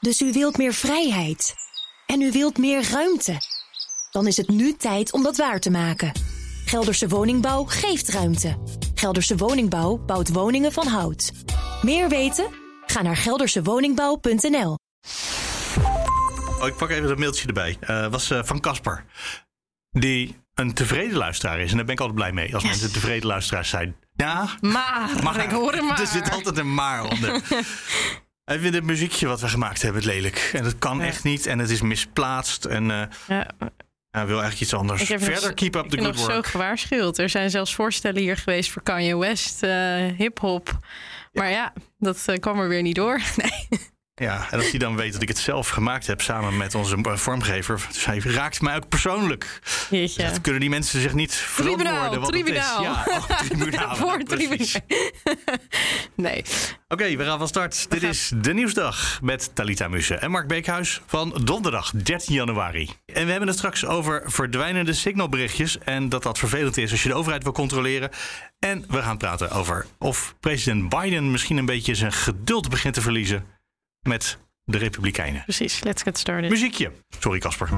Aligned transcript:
Dus 0.00 0.20
u 0.20 0.32
wilt 0.32 0.56
meer 0.56 0.72
vrijheid. 0.72 1.54
En 2.06 2.20
u 2.20 2.32
wilt 2.32 2.58
meer 2.58 2.90
ruimte. 2.90 3.36
Dan 4.10 4.26
is 4.26 4.36
het 4.36 4.48
nu 4.48 4.76
tijd 4.76 5.12
om 5.12 5.22
dat 5.22 5.36
waar 5.36 5.60
te 5.60 5.70
maken. 5.70 6.12
Gelderse 6.64 7.08
Woningbouw 7.08 7.64
geeft 7.64 8.08
ruimte. 8.08 8.58
Gelderse 8.94 9.36
Woningbouw 9.36 9.96
bouwt 9.96 10.32
woningen 10.32 10.72
van 10.72 10.86
hout. 10.86 11.32
Meer 11.82 12.08
weten? 12.08 12.46
Ga 12.86 13.02
naar 13.02 13.16
geldersewoningbouw.nl. 13.16 14.78
Oh, 16.60 16.66
ik 16.66 16.76
pak 16.76 16.90
even 16.90 17.08
dat 17.08 17.18
mailtje 17.18 17.46
erbij. 17.46 17.78
Uh, 17.80 18.06
was 18.06 18.30
uh, 18.30 18.42
van 18.42 18.60
Casper. 18.60 19.04
Die 19.90 20.36
een 20.54 20.74
tevreden 20.74 21.16
luisteraar 21.16 21.60
is. 21.60 21.70
En 21.70 21.76
daar 21.76 21.84
ben 21.84 21.94
ik 21.94 22.00
altijd 22.00 22.18
blij 22.18 22.32
mee 22.32 22.54
als 22.54 22.62
yes. 22.62 22.70
mensen 22.70 22.92
tevreden 23.00 23.26
luisteraars 23.26 23.68
zijn. 23.68 23.96
Ja, 24.16 24.48
maar, 24.60 25.22
maar. 25.22 25.44
ik 25.44 25.50
hoor 25.50 25.72
hem 25.72 25.86
maar. 25.86 26.00
Er 26.00 26.06
zit 26.06 26.30
altijd 26.30 26.58
een 26.58 26.74
maar 26.74 27.04
onder. 27.04 27.42
Hij 28.50 28.58
vindt 28.58 28.76
het 28.76 28.84
muziekje 28.84 29.26
wat 29.26 29.40
we 29.40 29.48
gemaakt 29.48 29.82
hebben 29.82 30.04
lelijk. 30.04 30.50
En 30.52 30.64
dat 30.64 30.78
kan 30.78 30.98
ja. 30.98 31.04
echt 31.04 31.24
niet. 31.24 31.46
En 31.46 31.58
het 31.58 31.70
is 31.70 31.80
misplaatst. 31.80 32.64
En 32.64 32.84
uh, 32.84 33.02
ja. 33.28 33.46
hij 34.10 34.26
wil 34.26 34.40
eigenlijk 34.40 34.60
iets 34.60 34.74
anders. 34.74 35.02
Verder, 35.02 35.42
nog, 35.42 35.54
keep 35.54 35.74
up 35.74 35.88
the 35.88 35.98
good 35.98 36.16
work. 36.16 36.28
Ik 36.28 36.34
zo 36.34 36.42
gewaarschuwd. 36.42 37.18
Er 37.18 37.28
zijn 37.28 37.50
zelfs 37.50 37.74
voorstellen 37.74 38.20
hier 38.20 38.36
geweest 38.36 38.70
voor 38.70 38.82
Kanye 38.82 39.16
West, 39.16 39.62
uh, 39.62 39.70
hip-hop. 40.16 40.78
Maar 41.32 41.50
ja, 41.50 41.72
dat 41.98 42.24
uh, 42.30 42.36
kwam 42.36 42.58
er 42.58 42.68
weer 42.68 42.82
niet 42.82 42.94
door. 42.94 43.20
Nee. 43.36 43.80
Ja, 44.20 44.46
en 44.50 44.58
als 44.58 44.70
hij 44.70 44.78
dan 44.78 44.96
weet 44.96 45.12
dat 45.12 45.22
ik 45.22 45.28
het 45.28 45.38
zelf 45.38 45.68
gemaakt 45.68 46.06
heb 46.06 46.20
samen 46.20 46.56
met 46.56 46.74
onze 46.74 46.96
vormgever, 47.02 47.86
dus 47.92 48.04
hij 48.04 48.18
raakt 48.18 48.60
mij 48.60 48.76
ook 48.76 48.88
persoonlijk. 48.88 49.60
Dus 49.90 50.14
dat 50.14 50.40
kunnen 50.40 50.60
die 50.60 50.70
mensen 50.70 51.00
zich 51.00 51.14
niet 51.14 51.34
verantwoorden. 51.34 52.22
Tribunaal, 52.22 52.26
tribunaal. 52.26 52.82
Ja, 52.82 53.04
oh, 53.08 53.40
tribunaal. 53.48 53.96
Voor 53.96 54.18
tribunaal. 54.18 54.66
nee. 56.14 56.38
Oké, 56.38 56.74
okay, 56.88 57.16
we 57.16 57.24
gaan 57.24 57.38
van 57.38 57.48
start. 57.48 57.82
We 57.82 57.88
Dit 57.88 58.00
gaan. 58.00 58.10
is 58.10 58.32
de 58.36 58.54
Nieuwsdag 58.54 59.18
met 59.22 59.50
Talita 59.54 59.88
Mussen 59.88 60.20
en 60.20 60.30
Mark 60.30 60.48
Beekhuis 60.48 61.00
van 61.06 61.40
donderdag 61.44 61.90
13 61.90 62.34
januari. 62.34 62.90
En 63.06 63.24
we 63.24 63.30
hebben 63.30 63.48
het 63.48 63.56
straks 63.56 63.86
over 63.86 64.22
verdwijnende 64.24 64.92
signalberichtjes 64.92 65.78
en 65.78 66.08
dat 66.08 66.22
dat 66.22 66.38
vervelend 66.38 66.76
is 66.76 66.90
als 66.90 67.02
je 67.02 67.08
de 67.08 67.14
overheid 67.14 67.42
wil 67.42 67.52
controleren. 67.52 68.10
En 68.58 68.84
we 68.88 69.02
gaan 69.02 69.18
praten 69.18 69.50
over 69.50 69.86
of 69.98 70.34
president 70.40 70.88
Biden 70.88 71.30
misschien 71.30 71.56
een 71.56 71.66
beetje 71.66 71.94
zijn 71.94 72.12
geduld 72.12 72.68
begint 72.68 72.94
te 72.94 73.00
verliezen 73.00 73.58
met 74.02 74.38
de 74.64 74.78
Republikeinen. 74.78 75.42
Precies, 75.42 75.82
let's 75.82 76.02
get 76.02 76.18
started. 76.18 76.50
Muziekje. 76.50 76.92
Sorry, 77.18 77.38
Casper. 77.38 77.68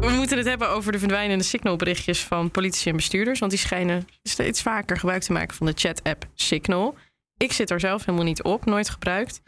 We 0.00 0.16
moeten 0.16 0.38
het 0.38 0.46
hebben 0.46 0.68
over 0.68 0.92
de 0.92 0.98
verdwijnende 0.98 1.44
signalberichtjes 1.44 2.24
van 2.24 2.50
politici 2.50 2.90
en 2.90 2.96
bestuurders. 2.96 3.38
Want 3.38 3.50
die 3.50 3.60
schijnen 3.60 4.08
steeds 4.22 4.62
vaker 4.62 4.96
gebruik 4.98 5.22
te 5.22 5.32
maken 5.32 5.56
van 5.56 5.66
de 5.66 5.72
chat-app 5.76 6.24
Signal. 6.34 6.96
Ik 7.42 7.52
zit 7.52 7.70
er 7.70 7.80
zelf 7.80 8.04
helemaal 8.04 8.26
niet 8.26 8.42
op, 8.42 8.64
nooit 8.64 8.88
gebruikt. 8.88 9.40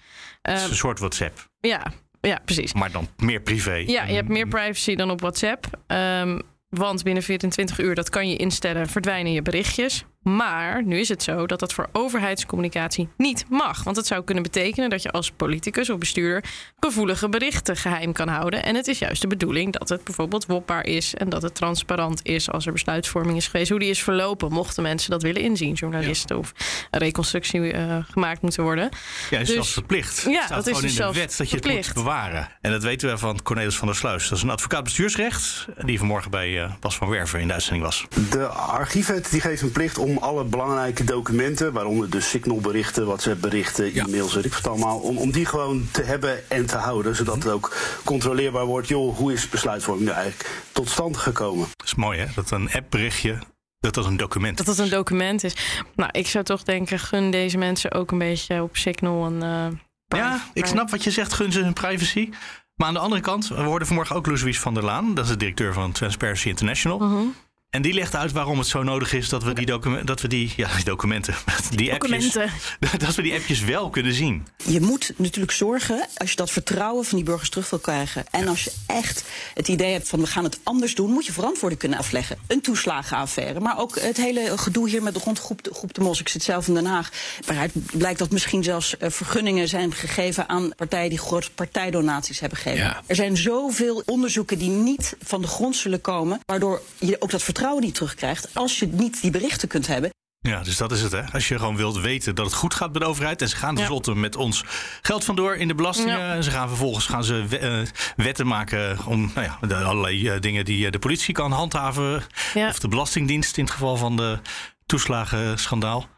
Het 0.43 0.61
is 0.61 0.69
een 0.69 0.75
soort 0.77 0.99
WhatsApp. 0.99 1.49
Ja, 1.61 1.93
ja, 2.21 2.41
precies. 2.45 2.73
Maar 2.73 2.91
dan 2.91 3.09
meer 3.17 3.41
privé. 3.41 3.75
Ja, 3.75 4.05
je 4.05 4.15
hebt 4.15 4.29
meer 4.29 4.49
privacy 4.49 4.95
dan 4.95 5.11
op 5.11 5.21
WhatsApp. 5.21 5.67
Um, 5.87 6.41
want 6.69 7.03
binnen 7.03 7.23
24 7.23 7.79
uur, 7.79 7.95
dat 7.95 8.09
kan 8.09 8.29
je 8.29 8.37
instellen, 8.37 8.89
verdwijnen 8.89 9.33
je 9.33 9.43
berichtjes. 9.43 10.05
Maar 10.23 10.85
nu 10.85 10.99
is 10.99 11.09
het 11.09 11.23
zo 11.23 11.47
dat 11.47 11.61
dat 11.61 11.73
voor 11.73 11.89
overheidscommunicatie 11.93 13.09
niet 13.17 13.45
mag. 13.49 13.85
Want 13.85 13.97
het 13.97 14.07
zou 14.07 14.25
kunnen 14.25 14.43
betekenen 14.43 14.91
dat 14.91 15.03
je 15.03 15.11
als 15.11 15.31
politicus 15.31 15.91
of 15.91 15.99
bestuurder 15.99 16.45
gevoelige 16.81 17.29
berichten 17.29 17.77
geheim 17.77 18.13
kan 18.13 18.29
houden. 18.29 18.65
En 18.65 18.75
het 18.75 18.87
is 18.87 18.99
juist 18.99 19.21
de 19.21 19.27
bedoeling 19.27 19.73
dat 19.73 19.89
het 19.89 20.05
bijvoorbeeld 20.05 20.47
wopbaar 20.47 20.85
is 20.85 21.15
en 21.15 21.29
dat 21.29 21.43
het 21.43 21.55
transparant 21.55 22.21
is 22.23 22.51
als 22.51 22.67
er 22.67 22.73
besluitvorming 22.73 23.37
is 23.37 23.47
geweest. 23.47 23.71
Hoe 23.71 23.79
die 23.79 23.91
is 23.91 24.03
verlopen, 24.03 24.53
mochten 24.53 24.83
mensen 24.83 25.11
dat 25.11 25.23
willen 25.23 25.43
inzien, 25.43 25.73
journalisten 25.73 26.37
ja. 26.37 26.43
of 26.43 26.53
een 26.91 27.01
reconstructie 27.01 27.61
uh, 27.61 27.97
gemaakt 28.11 28.43
moeten 28.43 28.63
worden. 28.63 28.89
Ja, 29.31 29.39
is 29.39 29.47
dus, 29.47 29.55
zelfs 29.55 29.73
verplicht. 29.73 30.25
Ja, 30.29 30.45
staat 30.45 30.49
dat 30.49 30.67
gewoon 30.67 30.85
is 30.85 30.99
in 30.99 31.07
de 31.07 31.13
wet 31.13 31.37
dat 31.37 31.51
je 31.51 31.57
verplicht. 31.57 31.87
het 31.87 31.97
moet 31.97 32.05
bewaren. 32.05 32.49
En 32.61 32.71
dat 32.71 32.83
weten 32.83 33.11
we 33.11 33.19
van 33.19 33.43
Cornelis 33.43 33.77
van 33.77 33.87
der 33.87 33.97
Sluis. 33.97 34.29
Dat 34.29 34.39
is 34.39 34.45
een 34.45 34.51
advocaat 34.51 34.85
bestuursrecht 34.85 35.67
die 35.85 35.99
vanmorgen 35.99 36.31
bij 36.31 36.49
uh, 36.49 36.73
Bas 36.81 36.97
van 36.97 37.09
Werven 37.09 37.41
in 37.41 37.47
de 37.47 37.53
uitzending 37.53 37.85
was. 37.85 38.07
De 38.31 38.47
archiefwet 38.47 39.31
die 39.31 39.41
geeft 39.41 39.63
een 39.63 39.73
plicht 39.73 39.99
om 39.99 40.12
om 40.13 40.19
alle 40.19 40.45
belangrijke 40.45 41.05
documenten, 41.05 41.73
waaronder 41.73 42.11
de 42.11 42.21
signalberichten, 42.21 43.07
WhatsApp-berichten, 43.07 43.95
ja. 43.95 44.05
e-mails, 44.05 44.35
weet 44.35 44.45
ik 44.45 44.53
wat 44.53 44.67
allemaal, 44.67 44.99
om, 44.99 45.19
om 45.19 45.31
die 45.31 45.47
gewoon 45.47 45.89
te 45.91 46.03
hebben 46.03 46.51
en 46.51 46.67
te 46.67 46.77
houden, 46.77 47.17
zodat 47.17 47.35
het 47.35 47.49
ook 47.49 47.77
controleerbaar 48.05 48.65
wordt. 48.65 48.89
Joh, 48.89 49.17
hoe 49.17 49.33
is 49.33 49.49
besluitvorming 49.49 50.09
nu 50.09 50.15
eigenlijk 50.15 50.51
tot 50.73 50.89
stand 50.89 51.17
gekomen? 51.17 51.67
Dat 51.77 51.87
is 51.87 51.95
mooi, 51.95 52.19
hè? 52.19 52.27
Dat 52.35 52.51
een 52.51 52.73
app-berichtje 52.73 53.39
dat 53.81 53.95
dat 53.95 54.07
een 54.07 54.17
document 54.17 54.57
Dat 54.57 54.67
dat 54.67 54.79
een 54.79 54.91
document 54.91 55.45
is. 55.45 55.83
Nou, 55.95 56.11
ik 56.13 56.27
zou 56.27 56.45
toch 56.45 56.63
denken, 56.63 56.99
gun 56.99 57.31
deze 57.31 57.59
mensen 57.59 57.93
ook 57.93 58.11
een 58.11 58.19
beetje 58.19 58.63
op 58.63 58.77
Signal 58.77 59.27
een. 59.27 59.43
Uh, 59.43 59.79
ja, 60.19 60.45
ik 60.53 60.67
snap 60.67 60.91
wat 60.91 61.05
je 61.05 61.11
zegt, 61.11 61.33
gun 61.33 61.53
ze 61.53 61.61
hun 61.61 61.73
privacy. 61.73 62.31
Maar 62.75 62.89
aan 62.89 62.95
de 62.95 63.01
andere 63.01 63.21
kant, 63.21 63.49
we 63.49 63.55
hoorden 63.55 63.87
vanmorgen 63.87 64.17
ook 64.17 64.27
Louis 64.27 64.61
van 64.61 64.75
der 64.75 64.85
Laan, 64.85 65.15
dat 65.15 65.25
is 65.25 65.31
de 65.31 65.37
directeur 65.37 65.73
van 65.73 65.93
Transparency 65.93 66.49
International. 66.49 67.03
Uh 67.03 67.11
-huh. 67.11 67.27
En 67.73 67.83
die 67.83 67.93
legt 67.93 68.17
uit 68.17 68.33
waarom 68.33 68.59
het 68.59 68.67
zo 68.67 68.83
nodig 68.83 69.13
is 69.13 69.29
dat 69.29 69.43
we 69.43 69.53
die, 69.53 69.67
document, 69.67 70.07
dat 70.07 70.21
we 70.21 70.29
die, 70.29 70.53
ja, 70.57 70.75
die 70.75 70.85
documenten, 70.85 71.35
die 71.75 71.91
documenten. 71.91 72.43
appjes, 72.43 73.01
dat 73.07 73.15
we 73.15 73.23
die 73.23 73.35
appjes 73.35 73.61
wel 73.61 73.91
kunnen 73.91 74.13
zien. 74.13 74.47
Je 74.65 74.81
moet 74.81 75.13
natuurlijk 75.17 75.53
zorgen, 75.53 76.07
als 76.17 76.31
je 76.31 76.37
dat 76.37 76.51
vertrouwen 76.51 77.05
van 77.05 77.17
die 77.17 77.27
burgers 77.27 77.51
terug 77.51 77.71
wil 77.71 77.79
krijgen. 77.79 78.25
En 78.31 78.49
als 78.49 78.65
je 78.65 78.73
echt 78.87 79.25
het 79.55 79.69
idee 79.69 79.93
hebt 79.93 80.09
van 80.09 80.21
we 80.21 80.27
gaan 80.27 80.45
het 80.45 80.59
anders 80.63 80.95
doen, 80.95 81.11
moet 81.11 81.27
je 81.27 81.33
verantwoording 81.33 81.81
kunnen 81.81 81.99
afleggen. 81.99 82.39
Een 82.47 82.61
toeslagenaffaire, 82.61 83.61
maar 83.61 83.79
ook 83.79 83.99
het 84.01 84.17
hele 84.17 84.59
gedoe 84.59 84.89
hier 84.89 85.03
met 85.03 85.15
de 85.15 85.21
grondgroep 85.21 85.63
de, 85.63 85.75
groep 85.75 85.95
de 85.95 86.01
Mos. 86.01 86.21
Ik 86.21 86.29
zit 86.29 86.43
zelf 86.43 86.69
in 86.69 86.75
Den 86.75 86.87
Haag. 86.87 87.11
Waaruit 87.47 87.73
blijkt 87.93 88.19
dat 88.19 88.31
misschien 88.31 88.65
zelfs 88.65 88.95
uh, 89.01 89.11
vergunningen 89.11 89.69
zijn 89.69 89.93
gegeven 89.93 90.49
aan 90.49 90.75
partijen 90.77 91.11
die 91.11 91.19
grote 91.19 91.51
partijdonaties 91.51 92.41
hebben 92.41 92.59
gegeven. 92.59 92.85
Ja. 92.85 93.03
Er 93.07 93.17
zijn 93.17 93.37
zoveel 93.37 94.03
onderzoeken 94.07 94.59
die 94.59 94.71
niet 94.71 95.17
van 95.23 95.41
de 95.41 95.49
grond 95.49 95.77
zullen 95.77 96.01
komen, 96.01 96.41
waardoor 96.47 96.83
je 96.99 97.17
ook 97.21 97.31
dat 97.31 97.43
vertrouwen 97.43 97.61
vertrouwen 97.63 97.85
niet 97.85 97.95
terugkrijgt 97.95 98.55
als 98.55 98.79
je 98.79 98.87
niet 98.87 99.21
die 99.21 99.31
berichten 99.31 99.69
kunt 99.69 99.87
hebben. 99.87 100.11
Ja, 100.39 100.63
dus 100.63 100.77
dat 100.77 100.93
is 100.93 101.03
het. 101.03 101.13
Hè? 101.13 101.23
Als 101.33 101.49
je 101.49 101.59
gewoon 101.59 101.77
wilt 101.77 102.01
weten 102.01 102.35
dat 102.35 102.47
het 102.47 102.55
goed 102.55 102.75
gaat 102.75 102.93
bij 102.93 103.01
de 103.01 103.07
overheid. 103.07 103.43
En 103.43 103.49
ze 103.49 103.57
gaan 103.57 103.75
tenslotte 103.75 104.11
ja. 104.11 104.17
met 104.17 104.37
ons 104.37 104.65
geld 105.03 105.25
vandoor 105.25 105.57
in 105.57 105.69
de 105.69 105.75
belastingen. 105.75 106.19
Ja. 106.19 106.35
En 106.35 106.45
ze 106.45 106.51
gaan 106.51 106.69
vervolgens 106.69 107.07
gaan 107.07 107.25
ze 107.25 107.47
uh, 107.63 107.87
wetten 108.17 108.47
maken 108.47 109.07
om 109.07 109.31
nou 109.35 109.47
ja, 109.47 109.59
de, 109.67 109.75
allerlei 109.75 110.35
uh, 110.35 110.41
dingen 110.41 110.65
die 110.65 110.91
de 110.91 110.99
politie 110.99 111.35
kan 111.35 111.53
handhaven. 111.53 112.23
Ja. 112.55 112.69
Of 112.69 112.79
de 112.79 112.89
Belastingdienst 112.89 113.57
in 113.57 113.65
het 113.65 113.73
geval 113.73 113.97
van 113.97 114.17
de 114.17 114.39
toeslagenschandaal. 114.87 116.09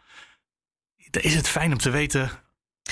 Dan 1.10 1.22
is 1.22 1.34
het 1.34 1.48
fijn 1.48 1.72
om 1.72 1.78
te 1.78 1.90
weten 1.90 2.30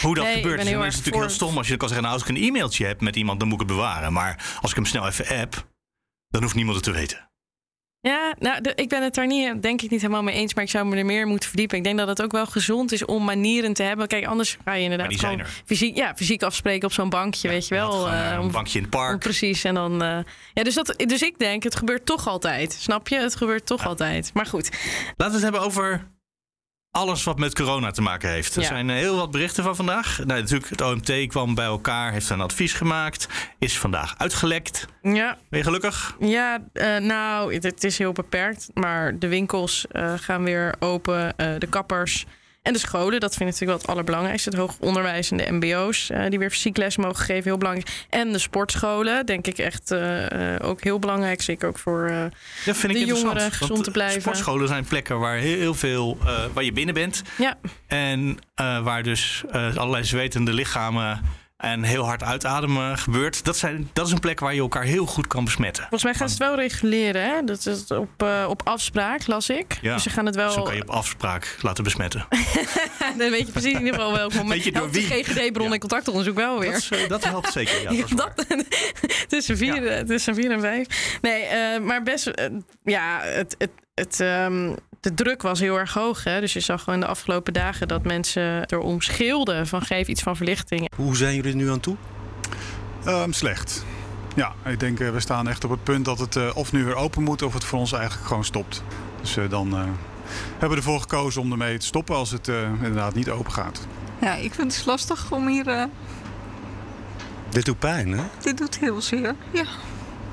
hoe 0.00 0.14
dat 0.14 0.24
nee, 0.24 0.34
gebeurt. 0.34 0.56
Dan 0.56 0.66
is 0.66 0.74
het 0.74 0.82
natuurlijk 0.82 1.16
heel 1.16 1.28
stom 1.28 1.56
als 1.56 1.68
je 1.68 1.76
kan 1.76 1.88
zeggen: 1.88 2.06
nou, 2.06 2.18
als 2.20 2.28
ik 2.28 2.36
een 2.36 2.42
e-mailtje 2.42 2.86
heb 2.86 3.00
met 3.00 3.16
iemand, 3.16 3.38
dan 3.38 3.48
moet 3.48 3.60
ik 3.60 3.66
het 3.68 3.76
bewaren. 3.76 4.12
Maar 4.12 4.58
als 4.60 4.70
ik 4.70 4.76
hem 4.76 4.86
snel 4.86 5.06
even 5.06 5.41
app, 5.41 5.66
dan 6.28 6.42
hoeft 6.42 6.54
niemand 6.54 6.76
het 6.76 6.84
te 6.84 6.92
weten. 6.92 7.30
Ja, 8.02 8.34
nou, 8.38 8.60
de, 8.60 8.72
ik 8.74 8.88
ben 8.88 9.02
het 9.02 9.14
daar 9.14 9.26
niet, 9.26 9.62
denk 9.62 9.82
ik 9.82 9.90
niet 9.90 10.00
helemaal 10.00 10.22
mee 10.22 10.34
eens, 10.34 10.54
maar 10.54 10.64
ik 10.64 10.70
zou 10.70 10.86
me 10.86 10.96
er 10.96 11.06
meer 11.06 11.26
moeten 11.26 11.48
verdiepen. 11.48 11.78
Ik 11.78 11.84
denk 11.84 11.98
dat 11.98 12.08
het 12.08 12.22
ook 12.22 12.32
wel 12.32 12.46
gezond 12.46 12.92
is 12.92 13.04
om 13.04 13.24
manieren 13.24 13.72
te 13.72 13.82
hebben. 13.82 14.06
Kijk, 14.06 14.26
anders 14.26 14.56
ga 14.64 14.72
je 14.72 14.82
inderdaad 14.82 15.20
gewoon 15.20 15.42
fysiek, 15.64 15.96
ja, 15.96 16.14
fysiek 16.14 16.42
afspreken 16.42 16.88
op 16.88 16.92
zo'n 16.92 17.08
bankje, 17.08 17.48
ja, 17.48 17.54
weet 17.54 17.68
je 17.68 17.74
wel. 17.74 18.08
Uh, 18.08 18.36
een 18.41 18.50
bankje 18.50 18.78
in 18.78 18.84
het 18.84 18.91
park. 18.91 19.18
Precies, 19.18 19.64
en 19.64 19.74
dan. 19.74 19.92
Uh, 20.02 20.18
ja, 20.54 20.62
dus, 20.62 20.74
dat, 20.74 20.94
dus 20.96 21.22
ik 21.22 21.38
denk, 21.38 21.62
het 21.62 21.76
gebeurt 21.76 22.06
toch 22.06 22.28
altijd. 22.28 22.72
Snap 22.72 23.08
je? 23.08 23.16
Het 23.16 23.36
gebeurt 23.36 23.66
toch 23.66 23.82
ja. 23.82 23.86
altijd. 23.86 24.30
Maar 24.34 24.46
goed. 24.46 24.70
Laten 25.16 25.16
we 25.16 25.32
het 25.32 25.42
hebben 25.42 25.60
over 25.60 26.06
alles 26.92 27.25
wat 27.25 27.38
met 27.38 27.54
corona 27.54 27.91
te 27.91 28.03
maken 28.03 28.30
heeft. 28.30 28.54
Er 28.54 28.62
ja. 28.62 28.69
zijn 28.69 28.88
heel 28.88 29.16
wat 29.16 29.30
berichten 29.30 29.64
van 29.64 29.76
vandaag. 29.76 30.19
Nou, 30.25 30.41
natuurlijk, 30.41 30.70
het 30.70 30.80
OMT 30.80 31.26
kwam 31.26 31.54
bij 31.54 31.64
elkaar, 31.64 32.12
heeft 32.12 32.30
een 32.30 32.41
advies 32.41 32.72
gemaakt, 32.72 33.28
is 33.59 33.78
vandaag 33.78 34.15
uitgelekt. 34.18 34.86
Ja. 35.03 35.39
Ben 35.48 35.59
je 35.59 35.65
gelukkig? 35.65 36.16
Ja, 36.21 36.59
uh, 36.72 36.97
nou, 36.97 37.54
het, 37.54 37.62
het, 37.62 37.84
is 37.84 37.98
heel 37.98 38.12
beperkt. 38.12 38.71
Maar 38.74 39.18
de 39.18 39.28
winkels 39.28 39.86
uh, 39.92 40.12
gaan 40.16 40.44
weer 40.44 40.74
open, 40.78 41.34
uh, 41.36 41.59
de 41.59 41.66
kappers. 41.66 42.27
En 42.62 42.72
de 42.72 42.78
scholen, 42.78 43.20
dat 43.20 43.34
vind 43.34 43.41
ik 43.41 43.47
natuurlijk 43.47 43.70
wel 43.70 43.78
het 43.78 43.86
allerbelangrijkste. 43.86 44.48
Het 44.48 44.59
hoger 44.59 44.76
onderwijs 44.80 45.30
en 45.30 45.36
de 45.36 45.53
mbo's 45.53 46.10
uh, 46.10 46.28
die 46.28 46.38
weer 46.38 46.50
fysiek 46.50 46.76
les 46.76 46.97
mogen 46.97 47.24
geven, 47.24 47.44
heel 47.44 47.59
belangrijk. 47.59 48.04
En 48.09 48.32
de 48.32 48.38
sportscholen, 48.38 49.26
denk 49.26 49.47
ik 49.47 49.59
echt 49.59 49.91
uh, 49.91 50.26
ook 50.62 50.82
heel 50.82 50.98
belangrijk. 50.98 51.42
Zeker 51.42 51.68
ook 51.68 51.78
voor 51.78 52.10
uh, 52.10 52.24
dat 52.64 52.76
vind 52.76 52.92
de 52.92 52.98
ik 52.98 53.06
jongeren 53.06 53.53
gezond 53.53 53.84
te 53.84 53.91
blijven. 53.91 54.20
Sportscholen 54.20 54.68
zijn 54.68 54.84
plekken 54.84 55.18
waar 55.18 55.36
heel 55.36 55.74
veel, 55.74 56.18
waar 56.53 56.64
je 56.64 56.72
binnen 56.72 56.94
bent. 56.94 57.22
Ja. 57.38 57.59
En 57.86 58.38
waar 58.54 59.03
dus 59.03 59.42
allerlei 59.50 60.04
zwetende 60.04 60.53
lichamen 60.53 61.20
en 61.62 61.82
heel 61.82 62.04
hard 62.04 62.22
uitademen 62.22 62.98
gebeurt. 62.98 63.44
Dat, 63.44 63.56
zijn, 63.56 63.91
dat 63.92 64.06
is 64.06 64.12
een 64.12 64.20
plek 64.20 64.41
waar 64.41 64.54
je 64.54 64.60
elkaar 64.60 64.82
heel 64.82 65.06
goed 65.06 65.26
kan 65.26 65.44
besmetten. 65.44 65.82
Volgens 65.82 66.03
mij 66.04 66.14
gaan 66.14 66.28
ze 66.28 66.34
het 66.34 66.42
wel 66.42 66.56
reguleren. 66.56 67.22
Hè? 67.22 67.44
Dat 67.44 67.66
is 67.66 67.86
op, 67.86 68.22
uh, 68.22 68.47
op 68.48 68.60
afspraak, 68.68 69.26
las 69.26 69.48
ik. 69.50 69.78
Ja, 69.82 69.94
dus 69.94 70.03
ze 70.03 70.10
gaan 70.10 70.26
het 70.26 70.34
wel. 70.34 70.50
Zo 70.50 70.62
kan 70.62 70.74
je 70.76 70.82
op 70.82 70.91
afspraak 70.91 71.56
laten 71.60 71.84
besmetten. 71.84 72.26
Dan 73.18 73.30
weet 73.30 73.47
je 73.47 73.53
precies 73.53 73.72
in 73.72 73.78
ieder 73.78 73.94
geval 73.94 74.12
welk 74.12 74.32
moment. 74.34 74.50
Weet 74.50 74.64
je 74.64 74.72
door 74.72 74.91
wie? 74.91 75.06
GGD-bron 75.06 75.66
Ja. 75.66 75.72
en 75.72 75.78
contactonderzoek 75.80 76.36
wel 76.36 76.59
weer. 76.59 76.72
Dat, 76.72 76.80
is, 76.80 76.88
eh, 76.91 77.09
dat 77.09 77.24
helpt 77.24 77.53
zeker. 77.53 77.82
Ja, 77.82 77.88
dat 78.00 78.04
is 78.10 78.12
waar. 78.12 78.32
Dat, 78.34 78.65
tussen, 79.28 79.56
vier, 79.56 79.92
Ja. 79.92 80.04
tussen 80.04 80.34
vier 80.34 80.50
en 80.50 80.60
vijf. 80.60 81.18
Nee, 81.20 81.42
eh, 81.42 81.80
maar 81.80 82.03
best. 82.03 82.26
eh, 82.26 82.47
ja, 82.84 83.20
het, 83.22 83.54
het, 83.58 83.70
het, 83.94 84.20
ehm, 84.20 84.74
de 85.03 85.15
druk 85.15 85.43
was 85.43 85.60
heel 85.60 85.78
erg 85.78 85.93
hoog. 85.95 86.25
Hè? 86.25 86.41
Dus 86.41 86.53
je 86.53 86.60
zag 86.60 86.83
gewoon 86.83 87.01
de 87.01 87.07
afgelopen 87.07 87.53
dagen 87.53 87.89
dat 87.89 88.04
mensen 88.04 88.66
erom 88.66 89.01
schreeuwden: 89.01 89.66
van 89.66 89.83
geef 89.83 90.07
iets 90.09 90.22
van 90.22 90.37
verlichting. 90.37 90.91
Hoe 90.97 91.16
zijn 91.16 91.34
jullie 91.34 91.51
er 91.51 91.57
nu 91.57 91.71
aan 91.71 91.81
toe? 91.81 91.97
Ehm, 93.04 93.33
slecht. 93.33 93.84
Ja, 94.37 94.53
ik 94.65 94.81
denk 94.81 95.01
uh, 95.01 95.10
we 95.10 95.21
staan 95.21 95.49
echt 95.49 95.65
op 95.65 95.71
het 95.71 95.84
punt 95.84 96.04
dat 96.04 96.19
het 96.19 96.37
uh, 96.37 96.51
of 96.57 96.72
nu 96.72 96.84
weer 96.84 96.95
open 96.95 97.22
moet 97.22 97.43
of 97.43 97.54
het 97.54 97.65
voor 97.65 97.78
ons 97.78 97.93
eigenlijk 97.93 98.27
gewoon 98.27 98.45
stopt. 98.45 98.83
Dus 99.21 99.37
uh, 99.37 99.51
dan 99.51 99.72
hebben 100.51 100.69
we 100.71 100.77
ervoor 100.77 101.01
gekozen 101.01 101.41
om 101.43 101.51
ermee 101.53 101.78
te 101.78 101.87
stoppen 101.87 102.15
als 102.16 102.31
het 102.31 102.49
eh, 102.49 102.63
inderdaad 102.63 103.15
niet 103.15 103.31
open 103.31 103.53
gaat. 103.53 103.87
Ja, 104.21 104.34
ik 104.34 104.54
vind 104.54 104.77
het 104.77 104.87
lastig 104.87 105.33
om 105.33 105.47
hier. 105.49 105.66
eh, 105.69 105.84
Dit 107.51 107.65
doet 107.65 107.78
pijn, 107.78 108.13
hè? 108.13 108.22
dit 108.41 108.59
doet 108.59 108.78
heel 108.78 109.01
zeer. 109.01 109.34
Ja. 109.53 109.65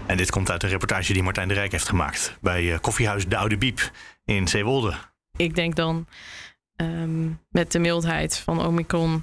En 0.06 0.18
dit 0.18 0.32
komt 0.32 0.52
uit 0.52 0.64
een 0.64 0.70
reportage 0.70 1.14
die 1.14 1.24
Martijn 1.24 1.48
de 1.48 1.54
Rijk 1.54 1.72
heeft 1.72 1.90
gemaakt. 1.90 2.38
Bij 2.42 2.74
eh, 2.74 2.80
koffiehuis 2.80 3.28
De 3.28 3.38
Oude 3.38 3.58
Biep 3.58 3.92
in 4.30 4.48
Zeewolde. 4.48 4.94
Ik 5.38 5.56
denk 5.56 5.76
dan 5.76 6.08
ehm, 6.76 7.30
met 7.50 7.72
de 7.72 7.80
mildheid 7.80 8.38
van 8.38 8.66
Omicron. 8.66 9.22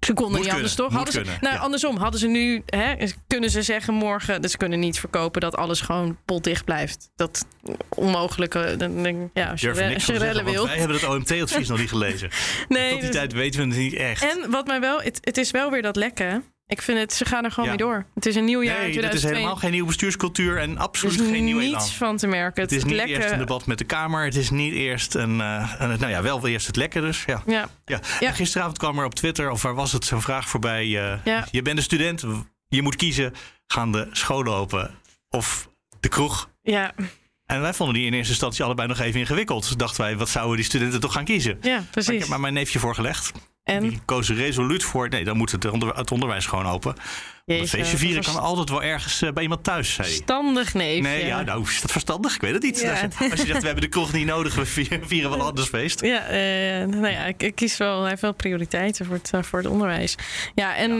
Ze 0.00 0.12
konden 0.14 0.40
niet 0.40 0.50
anders 0.50 0.74
toch? 0.74 0.92
Hadden 0.92 1.12
ze, 1.12 1.20
kunnen, 1.20 1.38
nou, 1.40 1.54
ja. 1.54 1.60
andersom 1.60 1.96
hadden 1.96 2.20
ze 2.20 2.26
nu, 2.26 2.62
hè, 2.66 2.94
kunnen 3.26 3.50
ze 3.50 3.62
zeggen 3.62 3.94
morgen, 3.94 4.42
dus 4.42 4.50
ze 4.50 4.56
kunnen 4.56 4.78
niet 4.78 5.00
verkopen 5.00 5.40
dat 5.40 5.56
alles 5.56 5.80
gewoon 5.80 6.18
potdicht 6.24 6.64
blijft. 6.64 7.10
Dat 7.14 7.46
onmogelijke, 7.88 8.74
dan 8.78 9.02
denk 9.02 9.30
ja, 9.34 9.50
als 9.50 9.60
je, 9.60 9.70
re- 9.70 9.94
als 9.94 10.04
zeggen, 10.04 10.44
wil. 10.44 10.66
wij 10.66 10.78
hebben 10.78 10.96
het 10.96 11.08
OMT-advies 11.08 11.68
nog 11.68 11.78
niet 11.78 11.88
gelezen. 11.88 12.30
Nee, 12.68 12.90
Tot 12.90 13.00
die 13.00 13.08
dus- 13.08 13.16
tijd 13.16 13.32
weten 13.32 13.60
we 13.60 13.66
het 13.66 13.76
niet 13.76 13.94
echt. 13.94 14.22
En 14.22 14.50
wat 14.50 14.66
mij 14.66 14.80
wel, 14.80 15.02
het, 15.02 15.18
het 15.20 15.36
is 15.36 15.50
wel 15.50 15.70
weer 15.70 15.82
dat 15.82 15.96
lekken. 15.96 16.44
Ik 16.68 16.82
vind 16.82 16.98
het, 16.98 17.12
ze 17.12 17.24
gaan 17.24 17.44
er 17.44 17.50
gewoon 17.50 17.64
Ja. 17.70 17.74
mee 17.76 17.86
door. 17.86 18.06
Het 18.14 18.26
is 18.26 18.34
een 18.36 18.44
nieuw 18.44 18.62
jaar. 18.62 18.74
nee, 18.78 18.84
dit 18.84 18.94
is 18.94 19.00
2002. 19.00 19.34
helemaal 19.34 19.56
geen 19.60 19.70
nieuwe 19.70 19.86
bestuurscultuur 19.86 20.58
en 20.58 20.70
Er 20.74 20.78
absoluut 20.78 21.20
is 21.20 21.28
geen 21.28 21.44
nieuw 21.44 21.60
elan. 21.60 21.70
niets 21.72 21.92
van 21.92 22.16
te 22.16 22.26
merken. 22.26 22.62
Het 22.62 22.72
is 22.72 22.84
niet 22.84 22.94
lekken, 22.94 23.16
eerst 23.16 23.30
een 23.30 23.38
debat 23.38 23.66
met 23.66 23.78
de 23.78 23.84
Kamer. 23.84 24.24
Het 24.24 24.34
is 24.36 24.50
niet 24.50 24.72
eerst 24.74 25.14
een... 25.14 25.40
eh, 25.40 25.72
een 25.78 25.88
nou 25.88 26.08
ja, 26.08 26.22
wel 26.22 26.46
eerst 26.46 26.66
het 26.66 26.76
lekken 26.76 27.02
dus. 27.02 27.24
Ja. 27.26 27.42
Ja, 27.46 27.68
Ja. 28.20 28.32
Gisteravond 28.32 28.78
kwam 28.78 28.98
er 28.98 29.04
op 29.04 29.14
Twitter, 29.14 29.50
of 29.50 29.62
waar 29.62 29.74
was 29.74 29.92
het, 29.92 30.04
zo'n 30.04 30.22
vraag 30.22 30.48
voorbij. 30.48 30.86
Ja. 30.86 31.20
Je 31.50 31.62
bent 31.62 31.76
een 31.76 31.82
student, 31.84 32.24
je 32.68 32.82
moet 32.82 32.96
kiezen. 32.96 33.32
Gaan 33.66 33.92
de 33.92 34.08
scholen 34.12 34.52
open 34.52 34.94
of 35.30 35.68
de 36.00 36.08
kroeg? 36.08 36.50
ja, 36.62 36.92
En 37.46 37.60
wij 37.60 37.74
vonden 37.74 37.94
die 37.94 38.06
in 38.06 38.12
eerste 38.14 38.30
instantie 38.32 38.64
allebei 38.64 38.88
nog 38.88 38.98
even 39.00 39.20
ingewikkeld. 39.20 39.62
Dus 39.62 39.76
dachten 39.76 40.00
wij, 40.04 40.16
wat 40.16 40.28
zouden 40.28 40.56
die 40.56 40.64
studenten 40.64 41.00
toch 41.00 41.12
gaan 41.12 41.24
kiezen? 41.24 41.58
ja, 41.62 41.70
Maar 41.74 41.80
ik 41.82 41.90
precies. 41.90 42.18
heb 42.20 42.28
maar 42.28 42.40
mijn 42.40 42.54
neefje 42.54 42.78
voorgelegd. 42.78 43.32
En 43.66 43.80
Die 43.82 44.00
koos 44.04 44.30
resoluut 44.30 44.82
voor. 44.84 45.08
Nee, 45.08 45.24
dan 45.24 45.36
moet 45.36 45.52
het, 45.52 45.70
onder, 45.70 45.96
het 45.96 46.10
onderwijs 46.10 46.46
gewoon 46.46 46.66
open. 46.66 46.94
Een 47.46 47.68
feestje 47.68 47.96
vieren 47.96 48.22
dat 48.22 48.32
kan 48.34 48.42
altijd 48.42 48.70
wel 48.70 48.82
ergens 48.82 49.22
eh, 49.22 49.32
bij 49.32 49.42
iemand 49.42 49.64
thuis, 49.64 49.96
hij. 49.96 50.06
verstandig 50.06 50.74
neefje. 50.74 51.02
Nee, 51.02 51.26
ja, 51.26 51.42
nou 51.42 51.62
is 51.62 51.80
dat 51.80 51.90
verstandig? 51.92 52.34
Ik 52.34 52.40
weet 52.40 52.52
het 52.52 52.62
niet. 52.62 52.80
Ja. 52.80 52.90
Als 53.30 53.40
je 53.40 53.46
zegt, 53.46 53.60
we 53.60 53.66
hebben 53.66 53.80
de 53.80 53.88
kroeg 53.88 54.12
niet 54.12 54.26
nodig, 54.26 54.54
we 54.54 54.64
vieren, 55.06 55.30
wel 55.30 55.42
anders 55.42 55.68
feest. 55.68 56.00
Ja, 56.00 56.20
eh, 56.26 56.86
nou 56.86 57.08
ja, 57.08 57.24
ik, 57.24 57.42
ik 57.42 57.54
kies 57.54 57.76
wel, 57.76 58.00
hij 58.00 58.08
heeft 58.08 58.20
wel 58.20 58.34
prioriteiten 58.34 59.06
voor 59.06 59.14
het, 59.14 59.30
eh, 59.32 59.42
voor 59.42 59.58
het 59.58 59.68
onderwijs. 59.68 60.14
Ja, 60.54 60.76
en 60.76 60.92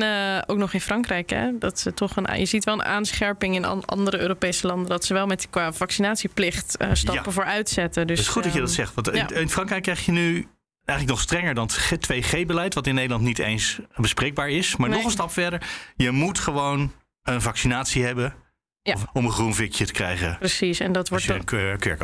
ook 0.46 0.58
nog 0.58 0.72
in 0.72 0.80
Frankrijk, 0.80 1.30
hè, 1.30 1.58
dat 1.58 1.78
ze 1.80 1.94
toch 1.94 2.16
een, 2.16 2.38
je 2.38 2.46
ziet 2.46 2.64
wel 2.64 2.74
een 2.74 2.84
aanscherping 2.84 3.54
in 3.54 3.64
an- 3.64 3.84
andere 3.84 4.19
Europese 4.20 4.66
landen, 4.66 4.88
dat 4.88 5.04
ze 5.04 5.14
wel 5.14 5.26
met 5.26 5.46
qua 5.50 5.72
vaccinatieplicht 5.72 6.76
eh, 6.76 6.88
stappen 6.92 7.24
Ja. 7.24 7.30
voor 7.30 7.44
uitzetten. 7.44 8.06
Dus, 8.06 8.19
het 8.19 8.26
is 8.26 8.32
goed 8.32 8.42
dat 8.42 8.52
je 8.52 8.58
dat 8.60 8.69
ehm, 8.69 8.76
zegt. 8.76 8.94
Want 8.94 9.32
in 9.32 9.50
Frankrijk 9.50 9.82
krijg 9.82 10.04
je 10.06 10.12
nu 10.12 10.46
eigenlijk 10.86 11.18
nog 11.18 11.20
strenger 11.20 11.54
dan 11.54 11.70
het 11.88 12.02
2G-beleid, 12.12 12.74
wat 12.74 12.86
in 12.86 12.94
Nederland 12.94 13.22
niet 13.22 13.38
eens 13.38 13.78
bespreekbaar 13.96 14.48
is. 14.48 14.76
Maar 14.76 14.88
Nee. 14.88 14.96
nog 14.96 15.06
een 15.06 15.12
stap 15.12 15.30
verder. 15.32 15.62
Je 15.96 16.10
moet 16.10 16.38
gewoon 16.38 16.92
een 17.22 17.42
vaccinatie 17.42 18.04
hebben 18.04 18.34
Ja. 18.82 18.96
om 19.12 19.24
een 19.24 19.32
groen 19.32 19.54
vikje 19.54 19.86
te 19.86 19.92
krijgen. 19.92 20.36
Precies, 20.38 20.80
en 20.80 20.92
dat 20.92 21.08
wordt 21.08 21.26
dan, 21.26 21.42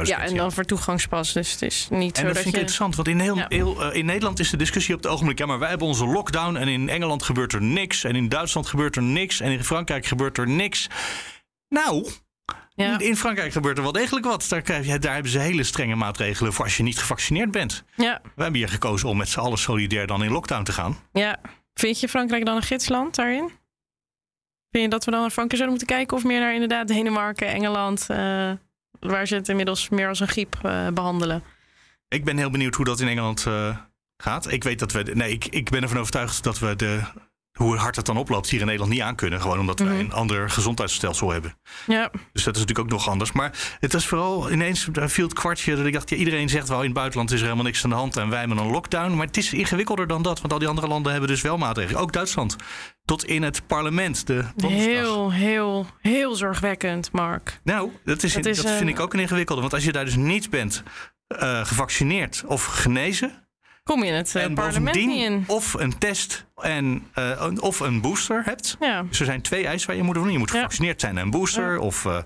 ja, 0.05 0.19
en 0.19 0.37
dan 0.37 0.53
voor 0.53 0.65
toegangspas. 0.65 1.33
Dus 1.33 1.53
het 1.53 1.63
is 1.63 1.87
niet 1.91 2.17
En 2.17 2.21
zo 2.21 2.27
dat 2.27 2.35
dat 2.35 2.43
vind 2.43 2.55
ik 2.55 2.61
interessant, 2.61 2.97
want 2.97 3.09
in, 3.09 3.19
heel, 3.21 3.37
Ja. 3.37 3.47
heel, 3.49 3.83
eh, 3.85 3.99
in 3.99 4.05
Nederland 4.05 4.39
is 4.39 4.51
de 4.51 4.57
discussie 4.57 4.95
op 4.95 5.03
het 5.03 5.13
ogenblik... 5.13 5.39
ja, 5.39 5.47
maar 5.47 5.59
wij 5.59 5.69
hebben 5.69 5.87
onze 5.87 6.07
lockdown 6.07 6.57
en 6.57 6.69
in 6.69 6.89
Engeland 6.89 7.23
gebeurt 7.23 7.53
er 7.53 7.63
niks... 7.63 8.05
en 8.05 8.17
in 8.17 8.29
Duitsland 8.29 8.67
gebeurt 8.67 8.97
er 8.97 9.03
niks 9.03 9.41
en 9.41 9.51
in 9.53 9.65
Frankrijk 9.65 10.07
gebeurt 10.07 10.39
er 10.39 10.49
niks. 10.49 10.89
Nou, 11.69 12.09
Ja, 12.75 12.99
in 12.99 13.17
Frankrijk 13.17 13.53
gebeurt 13.53 13.77
er 13.77 13.83
wel 13.83 13.93
degelijk 13.93 14.27
wat. 14.27 14.47
Daar, 14.49 14.63
krijg 14.63 14.87
je, 14.87 14.99
daar 14.99 15.15
hebben 15.15 15.33
ze 15.33 15.39
hele 15.39 15.63
strenge 15.63 15.95
maatregelen 15.95 16.53
voor 16.53 16.65
als 16.65 16.77
je 16.77 16.83
niet 16.83 16.99
gevaccineerd 16.99 17.51
bent. 17.51 17.85
ja, 17.97 18.21
We 18.23 18.43
hebben 18.43 18.61
hier 18.61 18.69
gekozen 18.69 19.09
om 19.09 19.17
met 19.17 19.29
z'n 19.29 19.39
allen 19.41 19.59
solidair 19.59 20.07
dan 20.07 20.25
in 20.25 20.31
lockdown 20.31 20.63
te 20.63 20.73
gaan. 20.73 20.99
ja. 21.13 21.41
Vind 21.75 22.01
je 22.01 22.09
Frankrijk 22.09 22.45
dan 22.45 22.57
een 22.57 22.63
gidsland 22.63 23.15
daarin? 23.15 23.51
Vind 24.71 24.85
je 24.85 24.89
dat 24.89 25.05
we 25.05 25.11
dan 25.11 25.21
naar 25.21 25.31
Frankrijk 25.31 25.63
zouden 25.63 25.79
moeten 25.79 25.97
kijken? 25.97 26.17
Of 26.17 26.25
meer 26.25 26.41
naar 26.41 26.53
inderdaad 26.55 26.89
Denemarken, 26.89 27.49
Engeland... 27.49 28.07
eh, 28.09 28.53
waar 29.01 29.27
ze 29.27 29.35
het 29.35 29.49
inmiddels 29.49 29.89
meer 29.89 30.09
als 30.09 30.21
een 30.21 30.29
griep 30.29 30.59
eh, 30.63 30.89
behandelen? 30.89 31.43
Ik 32.09 32.25
ben 32.25 32.37
heel 32.37 32.51
benieuwd 32.51 32.75
hoe 32.75 32.85
dat 32.85 33.01
in 33.01 33.09
Engeland 33.09 33.47
eh, 33.47 33.77
gaat. 34.17 34.53
Ik 34.53 34.63
weet 34.65 34.79
dat 34.79 34.93
we. 34.93 35.03
Nee, 35.15 35.33
ik, 35.33 35.47
ik 35.47 35.71
ben 35.71 35.83
ervan 35.83 35.99
overtuigd 35.99 36.43
dat 36.43 36.59
we 36.59 36.77
de. 36.77 37.01
Hoe 37.63 37.77
hard 37.77 37.97
het 37.97 38.07
dan 38.07 38.17
oploopt 38.17 38.49
hier 38.49 38.61
in 38.61 38.67
Nederland 38.67 38.93
niet 38.93 39.01
aan 39.03 39.15
kunnen. 39.15 39.41
Gewoon 39.41 39.59
omdat 39.59 39.79
wij 39.79 39.89
Mhm. 39.89 39.99
een 40.01 40.13
ander 40.13 40.51
gezondheidsstelsel 40.51 41.31
hebben. 41.31 41.57
Ja, 41.87 42.11
Dus 42.33 42.45
dat 42.45 42.55
is 42.55 42.61
natuurlijk 42.61 42.79
ook 42.79 42.89
nog 42.99 43.09
anders. 43.09 43.33
Maar 43.33 43.77
het 43.81 43.93
was 43.93 44.07
vooral 44.07 44.51
ineens 44.51 44.89
daar 44.93 45.11
viel 45.11 45.25
het 45.25 45.35
kwartje 45.35 45.77
dat 45.77 45.87
ik 45.87 45.93
dacht, 45.93 46.11
ja, 46.11 46.17
iedereen 46.17 46.49
zegt 46.49 46.69
wel 46.69 46.79
in 46.79 46.85
het 46.85 46.95
buitenland 46.95 47.31
is 47.31 47.37
er 47.39 47.45
helemaal 47.45 47.65
niks 47.65 47.85
aan 47.85 47.91
de 47.91 47.97
hand 47.97 48.17
en 48.17 48.29
wij 48.29 48.39
hebben 48.39 48.59
een 48.59 48.71
lockdown. 48.71 49.15
Maar 49.17 49.27
het 49.27 49.37
is 49.37 49.53
ingewikkelder 49.53 50.07
dan 50.07 50.23
dat, 50.23 50.41
want 50.41 50.53
al 50.53 50.59
die 50.59 50.69
andere 50.69 50.87
landen 50.89 51.13
hebben 51.13 51.31
dus 51.31 51.41
wel 51.41 51.59
maatregelen. 51.59 52.01
Ook 52.01 52.13
Duitsland. 52.13 52.57
Tot 53.05 53.25
in 53.25 53.43
het 53.43 53.67
parlement, 53.67 54.27
de 54.27 54.45
heel, 54.57 55.33
heel, 55.33 55.87
heel 56.01 56.35
zorgwekkend, 56.35 57.13
Mark. 57.13 57.61
Nou, 57.65 57.91
dat, 58.05 58.23
is, 58.23 58.33
Dat 58.35 58.47
is, 58.47 58.65
eh, 58.65 58.77
vind 58.77 58.89
ik 58.91 59.01
ook 59.01 59.15
een 59.15 59.21
ingewikkelde. 59.21 59.61
Want 59.61 59.75
als 59.75 59.85
je 59.85 59.93
daar 59.93 60.05
dus 60.05 60.17
niet 60.17 60.51
bent 60.51 60.83
eh, 61.27 61.65
gevaccineerd 61.65 62.43
of 62.47 62.65
genezen, 62.65 63.42
Kom 63.85 64.03
je 64.03 64.07
in 64.11 64.15
het 64.15 64.35
eh, 64.35 64.43
en 64.43 64.55
parlement 64.55 64.97
niet 64.97 65.23
in? 65.25 65.45
of 65.47 65.75
een 65.75 65.99
test 65.99 66.45
en, 66.57 67.07
eh, 67.15 67.31
een- 67.39 67.61
of 67.61 67.81
een 67.81 68.01
booster 68.01 68.43
hebt. 68.45 68.77
Ja, 68.81 69.03
Dus 69.03 69.21
er 69.21 69.27
zijn 69.27 69.43
twee 69.43 69.67
eisen 69.67 69.89
waar 69.89 69.97
je 69.97 70.03
moet 70.03 70.15
doen. 70.15 70.31
Je 70.33 70.39
moet 70.39 70.51
gevaccineerd 70.51 71.01
zijn 71.01 71.17
en 71.19 71.23
een 71.25 71.31
booster. 71.31 71.73
Ja. 71.73 71.79
Of 71.79 72.05
eh, 72.05 72.19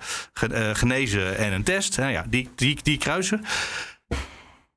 genezen 0.72 1.36
en 1.38 1.52
een 1.52 1.62
test. 1.62 1.98
Nou 1.98 2.10
ja, 2.12 2.24
die, 2.28 2.50
die, 2.54 2.78
die 2.82 2.98
kruisen. 2.98 3.44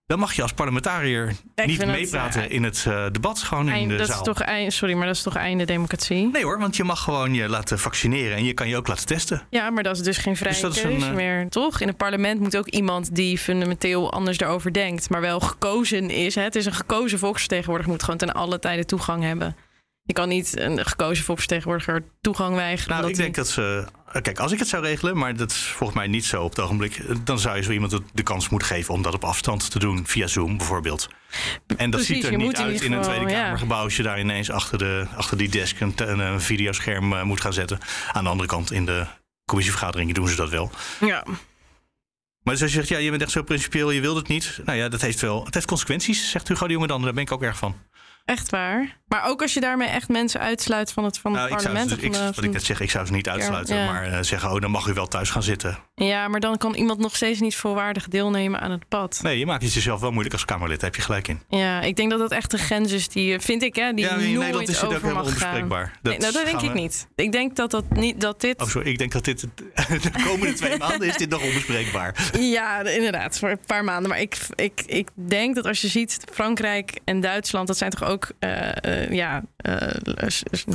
Dan 0.10 0.20
mag 0.20 0.34
je 0.34 0.42
als 0.42 0.54
parlementariër 0.54 1.34
ik 1.56 1.66
niet 1.66 1.86
meepraten 1.86 2.50
eh, 2.50 2.56
in 2.56 2.64
het 2.64 2.86
eh, 2.88 3.06
debat. 3.12 3.40
Gewoon 3.40 3.70
in 3.70 3.88
de 3.88 3.96
dat 3.96 4.08
zaal. 4.08 4.18
is 4.18 4.24
toch 4.24 4.42
eind, 4.42 4.74
sorry, 4.74 4.94
maar 4.94 5.06
dat 5.06 5.16
is 5.16 5.22
toch 5.22 5.36
einde 5.36 5.66
democratie? 5.66 6.30
Nee 6.32 6.44
hoor, 6.44 6.60
want 6.60 6.76
je 6.76 6.84
mag 6.84 7.04
gewoon 7.04 7.34
je 7.34 7.50
laten 7.50 7.80
vaccineren. 7.80 8.38
En 8.38 8.44
je 8.44 8.54
kan 8.54 8.68
je 8.68 8.78
ook 8.78 8.88
laten 8.88 9.06
testen. 9.06 9.42
Ja, 9.50 9.70
maar 9.70 9.84
dat 9.84 9.96
is 9.96 10.02
dus 10.02 10.18
geen 10.18 10.36
vrije 10.36 10.62
Dus 10.62 10.82
keuze 10.82 11.06
een, 11.06 11.10
eh, 11.10 11.16
meer, 11.16 11.50
toch? 11.50 11.80
In 11.80 11.88
het 11.88 11.98
parlement 11.98 12.40
moet 12.40 12.58
ook 12.58 12.68
iemand 12.68 13.16
die 13.16 13.38
fundamenteel 13.38 14.12
anders 14.12 14.38
daarover 14.38 14.74
denkt, 14.74 15.10
maar 15.10 15.22
wel 15.22 15.40
gekozen 15.40 16.10
is. 16.10 16.36
Hè? 16.36 16.42
Het 16.42 16.56
is 16.56 16.66
een 16.66 16.74
gekozen 16.74 17.20
volksvertegenwoordiger, 17.20 17.92
moet 17.92 18.04
gewoon 18.04 18.20
ten 18.20 18.34
alle 18.34 18.60
tijden 18.60 18.86
toegang 18.88 19.24
hebben. 19.24 19.56
Je 20.10 20.16
kan 20.16 20.30
niet 20.30 20.60
een 20.60 20.86
gekozen 20.86 21.26
volksvertegenwoordiger 21.26 22.04
toegang 22.22 22.56
weigeren. 22.56 22.98
Nou, 22.98 23.10
ik 23.10 23.16
denk 23.16 23.36
dat 23.36 23.48
ze. 23.48 23.86
Kijk, 24.22 24.40
als 24.40 24.52
ik 24.52 24.60
het 24.60 24.68
zou 24.68 24.84
regelen, 24.84 25.18
maar 25.18 25.36
dat 25.36 25.52
is 25.52 25.58
volgens 25.58 26.00
mij 26.00 26.08
niet 26.08 26.26
zo 26.26 26.44
op 26.44 26.50
het 26.50 26.60
ogenblik. 26.60 27.02
Dan 27.26 27.40
zou 27.40 27.56
je 27.56 27.64
zo 27.64 27.72
iemand 27.72 28.00
de 28.14 28.24
kans 28.24 28.50
moeten 28.50 28.68
geven 28.68 28.94
om 28.94 29.02
dat 29.02 29.14
op 29.14 29.24
afstand 29.24 29.72
te 29.72 29.80
doen, 29.80 30.08
via 30.08 30.28
Zoom 30.28 30.58
bijvoorbeeld. 30.58 31.10
En 31.78 31.90
dat 31.90 32.02
Precies, 32.02 32.16
ziet 32.16 32.32
er 32.32 32.38
niet 32.38 32.60
in 32.60 32.66
uit 32.66 32.82
in 32.82 32.92
een 32.92 33.02
Tweede. 33.02 33.26
Kamergebouw 33.26 33.84
als 33.84 33.96
je 33.96 34.04
daar 34.04 34.20
ineens 34.20 34.52
achter, 34.52 34.78
de, 34.78 35.06
achter 35.16 35.38
die 35.38 35.50
desk 35.50 35.80
een, 35.80 35.94
een, 35.96 36.20
een 36.20 36.42
videoscherm 36.42 37.14
eh, 37.14 37.24
moet 37.24 37.42
gaan 37.42 37.54
zetten. 37.54 37.80
Aan 38.12 38.24
de 38.24 38.30
andere 38.30 38.50
kant, 38.50 38.72
in 38.72 38.86
de 38.86 39.06
commissievergaderingen 39.46 40.14
doen 40.14 40.28
ze 40.28 40.36
dat 40.36 40.50
wel. 40.50 40.72
Ja, 41.00 41.24
Maar 42.44 42.54
dus 42.54 42.62
als 42.62 42.72
je 42.72 42.78
zegt, 42.78 42.90
ja, 42.90 42.98
je 42.98 43.10
bent 43.10 43.22
echt 43.22 43.32
zo 43.32 43.44
principieel, 43.44 43.92
je 43.92 44.02
wilt 44.02 44.18
het 44.18 44.28
niet. 44.28 44.60
Nou 44.66 44.78
ja, 44.78 44.90
dat 44.90 45.02
heeft 45.02 45.20
wel. 45.20 45.46
Het 45.46 45.54
heeft 45.54 45.68
consequenties, 45.68 46.30
zegt 46.30 46.48
Hugo 46.48 46.68
de 46.68 46.74
Jonge 46.74 46.88
dan. 46.88 47.02
Daar 47.02 47.14
ben 47.14 47.24
ik 47.24 47.32
ook 47.32 47.44
erg 47.44 47.58
van. 47.58 47.76
Echt 48.30 48.50
waar. 48.50 48.98
Maar 49.08 49.24
ook 49.26 49.42
als 49.42 49.54
je 49.54 49.60
daarmee 49.60 49.88
echt 49.88 50.08
mensen 50.10 50.40
uitsluit 50.40 50.92
van 50.92 51.04
het, 51.04 51.18
van 51.20 51.32
het 51.32 51.42
Nou, 51.42 51.54
ik 51.54 51.60
zou 51.60 51.74
parlement. 51.74 52.02
dus, 52.02 52.10
ik, 52.10 52.14
de- 52.28 52.32
wat 52.36 52.44
ik 52.44 52.52
net 52.52 52.64
zeg, 52.64 52.80
ik 52.80 52.90
zou 52.92 53.06
ze 53.06 53.12
niet 53.12 53.30
uitsluiten. 53.30 53.76
ja. 53.76 53.86
Maar 53.92 54.04
eh, 54.12 54.18
zeggen, 54.22 54.52
oh, 54.52 54.62
dan 54.62 54.72
mag 54.72 54.88
u 54.88 54.94
wel 54.94 55.08
thuis 55.08 55.30
gaan 55.30 55.44
zitten. 55.44 55.78
Ja, 55.96 56.28
maar 56.28 56.40
dan 56.40 56.58
kan 56.58 56.74
iemand 56.76 57.00
nog 57.00 57.16
steeds 57.16 57.40
niet 57.40 57.56
volwaardig 57.56 58.08
deelnemen 58.08 58.60
aan 58.60 58.72
het 58.72 58.82
debat. 58.90 59.20
Nee, 59.24 59.38
je 59.40 59.46
maakt 59.46 59.64
het 59.64 59.74
jezelf 59.74 60.00
wel 60.00 60.10
moeilijk 60.12 60.34
als 60.36 60.46
Kamerlid. 60.46 60.80
Daar 60.80 60.90
heb 60.90 60.96
je 61.00 61.06
gelijk 61.06 61.28
in. 61.28 61.42
Ja, 61.50 61.82
ik 61.82 61.96
denk 61.96 62.10
dat 62.10 62.20
dat 62.20 62.32
echt 62.32 62.52
de 62.52 62.58
grens 62.58 62.92
is 62.92 63.08
die, 63.10 63.34
eh, 63.34 63.40
vind 63.40 63.64
ik, 63.64 63.76
hè, 63.76 63.94
die 63.94 64.06
ja, 64.06 64.12
in 64.12 64.18
nooit 64.18 64.38
Nederland 64.40 64.70
is 64.70 64.82
het 64.82 64.94
ook 64.94 65.02
helemaal 65.02 65.24
onbespreekbaar. 65.24 65.98
nee, 66.02 66.18
nou, 66.18 66.34
dat 66.34 66.46
denk 66.46 66.62
ik 66.62 66.74
niet. 66.74 67.08
Ik 67.16 67.32
denk 67.32 67.56
dat, 67.56 67.72
dat, 67.72 67.84
niet, 67.90 68.22
dat 68.22 68.42
dit... 68.42 68.62
Oh, 68.62 68.68
sorry, 68.68 68.90
ik 68.90 68.98
denk 68.98 69.12
dat 69.12 69.24
dit 69.26 69.48
de 70.02 70.24
komende 70.24 70.54
twee 70.54 70.78
maanden 70.78 71.08
is 71.08 71.18
dit 71.18 71.30
nog 71.30 71.44
onbespreekbaar. 71.44 72.30
Ja, 72.40 72.82
inderdaad, 72.82 73.40
voor 73.40 73.50
een 73.50 73.60
paar 73.66 73.84
maanden. 73.84 74.10
Maar 74.10 74.20
ik, 74.22 74.38
ik, 74.56 74.82
ik 74.86 75.10
denk 75.14 75.56
dat 75.56 75.66
als 75.66 75.82
je 75.82 75.88
ziet, 75.88 76.18
Frankrijk 76.34 77.00
en 77.04 77.20
Duitsland, 77.20 77.68
dat 77.68 77.78
zijn 77.78 77.90
toch 77.92 78.04
ook 78.04 78.32
eh, 78.40 78.84
eh, 78.84 79.12
ja, 79.12 79.44
eh, 79.58 79.88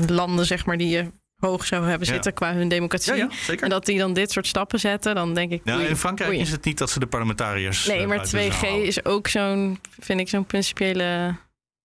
landen 0.06 0.46
zeg 0.46 0.66
maar, 0.66 0.76
die 0.76 0.88
je 0.88 1.10
hoog 1.36 1.66
zou 1.66 1.88
hebben 1.88 2.06
Ja. 2.06 2.12
zitten 2.12 2.34
qua 2.34 2.54
hun 2.54 2.68
democratie. 2.68 3.14
Ja. 3.14 3.28
En 3.60 3.68
dat 3.68 3.86
die 3.86 3.98
dan 3.98 4.12
dit 4.12 4.30
soort 4.30 4.46
stappen 4.46 4.80
zetten, 4.80 5.14
dan 5.14 5.34
denk 5.34 5.52
ik. 5.52 5.64
Nou, 5.64 5.78
oei, 5.80 5.88
in 5.88 5.96
Frankrijk 5.96 6.30
oei. 6.30 6.40
is 6.40 6.50
het 6.50 6.64
niet 6.64 6.78
dat 6.78 6.90
ze 6.90 6.98
de 6.98 7.06
parlementariërs. 7.06 7.86
Nee, 7.86 8.06
maar 8.06 8.16
buiten 8.16 8.38
de 8.38 8.44
2G 8.44 8.50
zaal 8.52 8.60
houden. 8.68 8.86
is 8.86 9.04
ook 9.04 9.28
zo'n, 9.28 9.78
vind 10.00 10.20
ik, 10.20 10.28
zo'n 10.28 10.46
principiële 10.46 11.36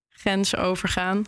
grens 0.10 0.56
overgaan. 0.56 1.26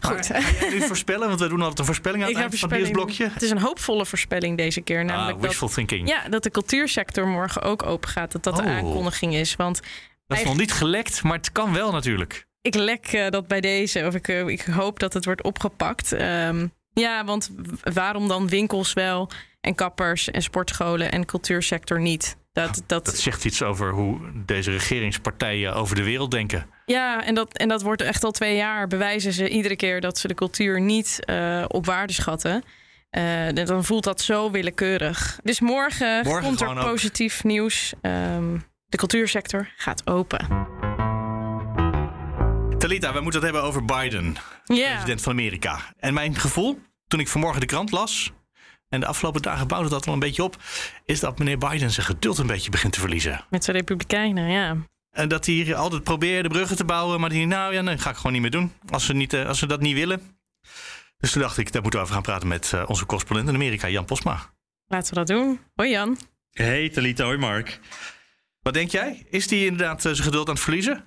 Goed. 0.00 0.28
Maar 0.28 0.42
Ga 0.42 0.68
nu 0.68 0.80
voorspellen? 0.92 1.28
Want 1.28 1.40
we 1.40 1.48
doen 1.48 1.60
altijd 1.60 1.78
een 1.78 1.84
voorspelling 1.84 2.22
aan 2.22 2.28
het 2.28 2.38
eind 2.38 2.58
van 2.58 2.68
het 2.70 2.78
voorspelling. 2.78 3.06
nieuwsblokje. 3.06 3.34
Het 3.34 3.42
is 3.42 3.50
een 3.50 3.58
hoopvolle 3.60 4.06
voorspelling 4.06 4.56
deze 4.56 4.80
keer. 4.80 5.04
Namelijk 5.04 5.36
Ah, 5.36 5.42
wishful 5.42 5.66
dat, 5.66 5.76
thinking. 5.76 6.08
ja, 6.08 6.28
dat 6.28 6.42
de 6.42 6.50
cultuursector 6.50 7.26
morgen 7.28 7.62
ook 7.62 7.82
open 7.82 8.08
gaat. 8.08 8.32
Dat 8.32 8.42
dat 8.44 8.56
de 8.56 8.62
Oh. 8.62 8.68
aankondiging 8.68 9.34
is. 9.34 9.56
Want 9.56 9.80
Dat 10.26 10.38
is 10.38 10.44
nog 10.44 10.56
niet 10.56 10.72
gelekt, 10.72 11.22
maar 11.22 11.36
het 11.36 11.52
kan 11.52 11.72
wel 11.72 11.92
natuurlijk. 11.92 12.46
ik 12.62 12.74
lek 12.74 13.06
eh, 13.06 13.28
dat 13.30 13.46
bij 13.48 13.60
deze. 13.60 14.06
Of 14.06 14.14
ik, 14.14 14.28
eh, 14.28 14.46
ik 14.46 14.60
hoop 14.60 14.98
dat 14.98 15.12
het 15.12 15.24
wordt 15.24 15.42
opgepakt. 15.42 16.12
Ehm, 16.12 16.66
ja, 16.92 17.24
want 17.24 17.50
waarom 17.92 18.28
dan 18.28 18.48
winkels 18.48 18.92
wel 18.92 19.30
en 19.60 19.74
kappers 19.74 20.30
en 20.30 20.42
sportscholen 20.42 21.12
en 21.12 21.24
cultuursector 21.24 22.00
niet? 22.00 22.36
Dat, 22.52 22.82
dat, 22.86 23.04
Dat 23.04 23.18
zegt 23.18 23.44
iets 23.44 23.62
over 23.62 23.90
hoe 23.92 24.20
deze 24.46 24.70
regeringspartijen 24.70 25.74
over 25.74 25.96
de 25.96 26.02
wereld 26.02 26.30
denken. 26.30 26.66
Ja, 26.86 27.24
en 27.24 27.34
dat, 27.34 27.56
en 27.56 27.68
dat 27.68 27.82
wordt 27.82 28.02
echt 28.02 28.24
al 28.24 28.30
twee 28.30 28.56
jaar. 28.56 28.86
Bewijzen 28.86 29.32
ze 29.32 29.48
iedere 29.48 29.76
keer 29.76 30.00
dat 30.00 30.18
ze 30.18 30.28
de 30.28 30.34
cultuur 30.34 30.80
niet 30.80 31.24
eh, 31.24 31.64
op 31.68 31.86
waarde 31.86 32.12
schatten. 32.12 32.62
Eh, 33.10 33.48
dan 33.64 33.84
voelt 33.84 34.04
dat 34.04 34.20
zo 34.20 34.50
willekeurig. 34.50 35.40
Dus 35.42 35.60
morgen, 35.60 36.22
Morgen 36.24 36.42
komt 36.44 36.60
er 36.60 36.68
ook. 36.68 36.80
positief 36.80 37.44
nieuws. 37.44 37.92
Ehm, 38.00 38.58
de 38.86 38.96
cultuursector 38.96 39.68
gaat 39.76 40.06
open. 40.06 40.68
Talita, 42.78 43.12
we 43.12 43.20
moeten 43.20 43.40
het 43.40 43.50
hebben 43.50 43.62
over 43.62 43.84
Biden, 43.84 44.36
president 44.64 45.20
van 45.22 45.32
Amerika. 45.32 45.78
En 45.98 46.14
mijn 46.14 46.34
gevoel, 46.34 46.78
toen 47.08 47.20
ik 47.20 47.28
vanmorgen 47.28 47.60
de 47.60 47.66
krant 47.66 47.90
las... 47.90 48.32
en 48.90 49.00
de 49.00 49.06
afgelopen 49.06 49.42
dagen 49.42 49.68
bouwde 49.68 49.88
dat 49.88 50.06
al 50.06 50.12
een 50.12 50.18
beetje 50.18 50.42
op... 50.42 50.56
is 51.04 51.20
dat 51.20 51.38
meneer 51.38 51.58
Biden 51.58 51.90
zijn 51.90 52.06
geduld 52.06 52.38
een 52.38 52.46
beetje 52.46 52.70
begint 52.70 52.92
te 52.92 53.00
verliezen. 53.00 53.44
met 53.50 53.64
zijn 53.64 53.76
republikeinen, 53.76 54.50
ja. 54.50 54.76
En 55.10 55.28
dat 55.28 55.46
hij 55.46 55.54
hier 55.54 55.74
altijd 55.74 56.04
probeerde 56.04 56.48
bruggen 56.48 56.76
te 56.76 56.84
bouwen... 56.84 57.20
maar 57.20 57.30
die, 57.30 57.46
nou 57.46 57.74
ja, 57.74 57.82
dat 57.82 58.00
ga 58.00 58.10
ik 58.10 58.16
gewoon 58.16 58.32
niet 58.32 58.40
meer 58.40 58.50
doen. 58.50 58.72
Als 58.90 59.06
ze, 59.06 59.12
niet, 59.12 59.32
eh, 59.32 59.46
als 59.46 59.58
ze 59.58 59.66
dat 59.66 59.80
niet 59.80 59.94
willen. 59.94 60.38
Dus 61.18 61.32
toen 61.32 61.42
dacht 61.42 61.58
ik, 61.58 61.72
daar 61.72 61.82
moeten 61.82 62.00
we 62.00 62.04
over 62.04 62.16
gaan 62.16 62.24
praten... 62.24 62.48
met 62.48 62.72
eh, 62.72 62.84
onze 62.86 63.06
correspondent 63.06 63.48
in 63.48 63.54
Amerika, 63.54 63.88
Jan 63.88 64.04
Posma. 64.04 64.50
Laten 64.86 65.08
we 65.08 65.14
dat 65.14 65.26
doen. 65.26 65.60
Hoi 65.74 65.90
Jan. 65.90 66.18
Hey 66.50 66.88
Talita, 66.88 67.24
hoi 67.24 67.36
Mark. 67.38 67.80
Wat 68.62 68.74
denk 68.74 68.90
jij? 68.90 69.26
Is 69.30 69.50
hij 69.50 69.64
inderdaad 69.64 70.04
eh, 70.04 70.12
zijn 70.12 70.24
geduld 70.24 70.48
aan 70.48 70.54
het 70.54 70.62
verliezen? 70.62 71.04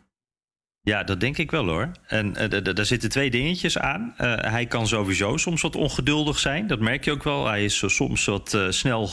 Ja, 0.86 1.04
dat 1.04 1.20
denk 1.20 1.38
ik 1.38 1.52
wel 1.52 1.66
hoor. 1.66 1.92
En 2.08 2.36
eh, 2.36 2.76
daar 2.76 2.86
zitten 2.86 3.10
twee 3.10 3.30
dingetjes 3.30 3.78
aan. 3.78 4.14
Eh, 4.18 4.34
hij 4.38 4.66
kan 4.66 4.88
sowieso 4.88 5.38
soms 5.38 5.62
wat 5.62 5.76
ongeduldig 5.76 6.40
zijn. 6.40 6.68
Dat 6.68 6.80
merk 6.80 7.06
je 7.06 7.12
ook 7.12 7.24
wel. 7.24 7.48
Hij 7.48 7.64
is 7.64 7.82
eh, 7.82 7.90
soms 7.90 8.26
wat 8.26 8.58
snel 8.70 9.10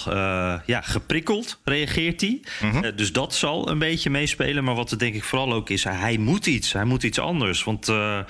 ja, 0.67 0.81
geprikkeld, 0.81 1.61
reageert 1.65 2.21
hij. 2.21 2.41
Eh, 2.61 2.97
dus 2.97 3.13
dat 3.13 3.35
zal 3.35 3.71
een 3.71 3.79
beetje 3.79 4.11
meespelen. 4.11 4.65
Maar 4.65 4.75
wat 4.75 4.91
er 4.91 4.99
denk 4.99 5.15
ik 5.15 5.25
vooral 5.25 5.53
ook 5.53 5.71
is, 5.71 5.85
hij 5.85 6.19
moet 6.19 6.47
iets. 6.47 6.73
Hij 6.73 6.85
moet 6.85 7.03
iets 7.03 7.19
anders. 7.19 7.65
Want 7.65 7.87
nou 7.87 8.25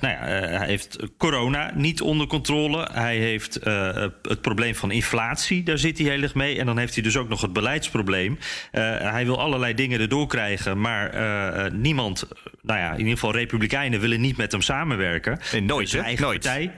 ja, 0.00 0.18
hij 0.24 0.66
heeft 0.66 0.98
corona 1.16 1.72
niet 1.74 2.00
onder 2.00 2.26
controle. 2.26 2.88
Hij 2.92 3.16
heeft 3.16 3.54
het 4.22 4.40
probleem 4.40 4.74
van 4.74 4.90
inflatie, 4.90 5.62
daar 5.62 5.78
zit 5.78 5.98
hij 5.98 6.08
heel 6.10 6.22
erg 6.22 6.34
mee. 6.34 6.58
En 6.58 6.66
dan 6.66 6.78
heeft 6.78 6.94
hij 6.94 7.02
dus 7.02 7.16
ook 7.16 7.28
nog 7.28 7.40
het 7.40 7.52
beleidsprobleem. 7.52 8.38
Hij 8.70 9.24
wil 9.24 9.40
allerlei 9.40 9.74
dingen 9.74 10.00
erdoor 10.00 10.26
krijgen, 10.26 10.80
maar 10.80 11.72
niemand, 11.72 12.26
nou 12.62 12.78
ja, 12.80 12.92
in 12.92 12.98
ieder 12.98 13.12
geval 13.12 13.32
Republikeinen 13.32 14.00
willen 14.00 14.20
niet 14.20 14.36
met 14.36 14.52
hem 14.52 14.60
samenwerken. 14.62 15.38
Nee, 15.52 15.60
nooit, 15.60 15.88
Zijn 15.88 16.02
hè? 16.02 16.08
eigen 16.08 16.24
Nooit. 16.26 16.42
partij. 16.42 16.72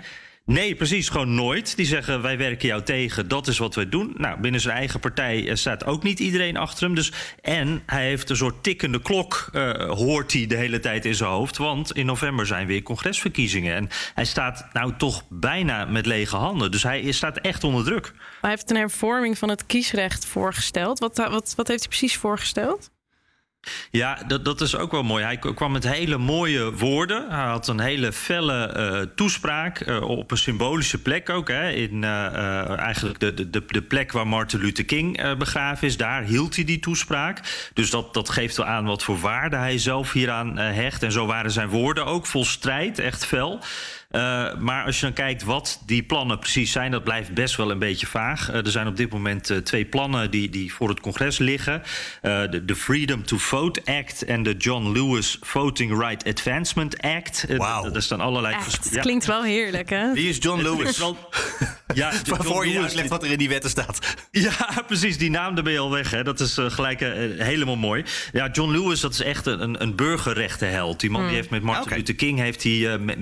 Nee, 0.46 0.74
precies, 0.74 1.08
gewoon 1.08 1.34
nooit. 1.34 1.76
Die 1.76 1.86
zeggen 1.86 2.22
wij 2.22 2.38
werken 2.38 2.68
jou 2.68 2.82
tegen, 2.82 3.28
dat 3.28 3.46
is 3.46 3.58
wat 3.58 3.74
we 3.74 3.88
doen. 3.88 4.14
Nou, 4.16 4.40
binnen 4.40 4.60
zijn 4.60 4.76
eigen 4.76 5.00
partij 5.00 5.48
eh, 5.48 5.54
staat 5.54 5.84
ook 5.84 6.02
niet 6.02 6.20
iedereen 6.20 6.56
achter 6.56 6.84
hem. 6.84 6.94
Dus, 6.94 7.12
en 7.40 7.82
hij 7.86 8.04
heeft 8.06 8.30
een 8.30 8.36
soort 8.36 8.62
tikkende 8.62 9.02
klok, 9.02 9.48
eh, 9.52 9.72
hoort 9.90 10.32
hij 10.32 10.46
de 10.46 10.56
hele 10.56 10.80
tijd 10.80 11.04
in 11.04 11.14
zijn 11.14 11.30
hoofd. 11.30 11.56
Want 11.56 11.92
in 11.92 12.06
november 12.06 12.46
zijn 12.46 12.66
weer 12.66 12.82
congresverkiezingen. 12.82 13.74
En 13.74 13.88
hij 14.14 14.24
staat 14.24 14.66
nou 14.72 14.92
toch 14.96 15.22
bijna 15.28 15.84
met 15.84 16.06
lege 16.06 16.36
handen. 16.36 16.70
Dus 16.70 16.82
hij 16.82 17.12
staat 17.12 17.38
echt 17.38 17.64
onder 17.64 17.84
druk. 17.84 18.12
Hij 18.40 18.50
heeft 18.50 18.70
een 18.70 18.76
hervorming 18.76 19.38
van 19.38 19.48
het 19.48 19.66
kiesrecht 19.66 20.26
voorgesteld. 20.26 20.98
Wat, 20.98 21.16
wat, 21.16 21.52
wat 21.56 21.68
heeft 21.68 21.80
hij 21.80 21.88
precies 21.88 22.16
voorgesteld? 22.16 22.90
Ja, 23.90 24.18
dat, 24.26 24.44
dat 24.44 24.60
is 24.60 24.76
ook 24.76 24.90
wel 24.90 25.02
mooi. 25.02 25.24
Hij 25.24 25.38
kwam 25.38 25.72
met 25.72 25.88
hele 25.88 26.18
mooie 26.18 26.72
woorden. 26.72 27.30
Hij 27.30 27.44
had 27.44 27.68
een 27.68 27.80
hele 27.80 28.12
felle 28.12 28.66
eh, 28.66 29.00
toespraak 29.14 29.80
eh, 29.80 30.00
op 30.00 30.30
een 30.30 30.36
symbolische 30.36 31.02
plek 31.02 31.30
ook. 31.30 31.48
Hè, 31.48 31.70
in 31.70 32.04
eh, 32.04 32.78
eigenlijk 32.78 33.20
de, 33.20 33.34
de, 33.34 33.50
de- 33.50 33.82
plek 33.82 34.12
waar 34.12 34.26
Martin 34.26 34.60
Luther 34.60 34.84
King 34.84 35.36
begraven 35.38 35.86
is. 35.86 35.96
Daar 35.96 36.22
hield 36.22 36.54
hij 36.54 36.64
die 36.64 36.78
toespraak. 36.78 37.70
Dus 37.74 37.90
dat, 37.90 38.14
dat 38.14 38.28
geeft 38.28 38.56
wel 38.56 38.66
aan 38.66 38.84
wat 38.84 39.02
voor 39.02 39.18
waarde 39.18 39.56
hij 39.56 39.78
zelf 39.78 40.12
hieraan 40.12 40.56
hecht. 40.58 41.02
En 41.02 41.12
zo 41.12 41.26
waren 41.26 41.50
zijn 41.50 41.68
woorden 41.68 42.06
ook 42.06 42.26
vol 42.26 42.44
strijd, 42.44 42.98
echt 42.98 43.26
fel. 43.26 43.60
Eh, 44.14 44.20
maar 44.58 44.84
als 44.84 44.96
je 45.00 45.02
dan 45.06 45.12
kijkt 45.14 45.42
wat 45.42 45.82
die 45.86 46.02
plannen 46.02 46.38
precies 46.38 46.72
zijn, 46.72 46.90
dat 46.90 47.04
blijft 47.04 47.34
best 47.34 47.56
wel 47.56 47.70
een 47.70 47.78
beetje 47.78 48.06
vaag. 48.06 48.50
Eh, 48.50 48.56
er 48.64 48.70
zijn 48.70 48.86
op 48.86 48.96
dit 48.96 49.10
moment 49.12 49.50
eh, 49.50 49.56
twee 49.56 49.84
plannen 49.84 50.30
die, 50.30 50.48
die 50.48 50.74
voor 50.74 50.88
het 50.88 51.00
congres 51.00 51.38
liggen: 51.38 51.82
Eh, 52.22 52.40
de, 52.50 52.64
de 52.64 52.76
Freedom 52.76 53.24
to 53.24 53.36
Vote 53.38 53.80
Act 53.84 54.24
en 54.24 54.42
de 54.42 54.54
John 54.56 54.92
Lewis 54.92 55.38
Voting 55.40 56.00
Right 56.00 56.24
Advancement 56.28 57.00
Act. 57.02 57.44
Wauw. 57.56 57.88
d- 57.88 57.92
Daar 57.92 58.02
staan 58.02 58.20
allerlei. 58.20 58.54
Echt, 58.54 58.62
vers- 58.64 58.76
het 58.84 58.94
ja. 58.94 59.00
klinkt 59.00 59.24
wel 59.26 59.42
heerlijk, 59.42 59.90
hè? 59.90 60.12
Wie 60.12 60.28
is 60.28 60.36
John 60.40 60.62
Lewis? 60.62 60.98
Ja, 61.94 62.10
John 62.12 62.30
Waarvoor 62.30 62.64
je 62.66 62.72
Lewis, 62.72 62.84
uitlegt 62.86 63.08
wat 63.08 63.22
er 63.22 63.30
in 63.30 63.38
die 63.38 63.48
wetten 63.48 63.70
staat. 63.70 64.14
ja, 64.30 64.52
precies. 64.86 65.18
Die 65.18 65.30
naam, 65.30 65.54
daar 65.54 65.64
ben 65.64 65.72
je 65.72 65.78
al 65.78 65.90
weg. 65.90 66.10
Hè. 66.10 66.22
Dat 66.22 66.40
is 66.40 66.58
gelijk 66.60 67.00
helemaal 67.38 67.76
mooi. 67.76 68.04
Ja, 68.32 68.48
John 68.52 68.70
Lewis, 68.72 69.00
dat 69.00 69.12
is 69.12 69.20
echt 69.20 69.46
een, 69.46 69.82
een 69.82 69.94
burgerrechtenheld. 69.96 71.00
Die 71.00 71.10
man 71.10 71.26
die 71.26 71.34
heeft 71.34 71.50
met 71.50 71.62
Martin. 71.62 71.96
Luther 71.96 72.14
King 72.14 72.38
heeft 72.38 72.62
hij, 72.62 72.92
eh, 72.92 73.16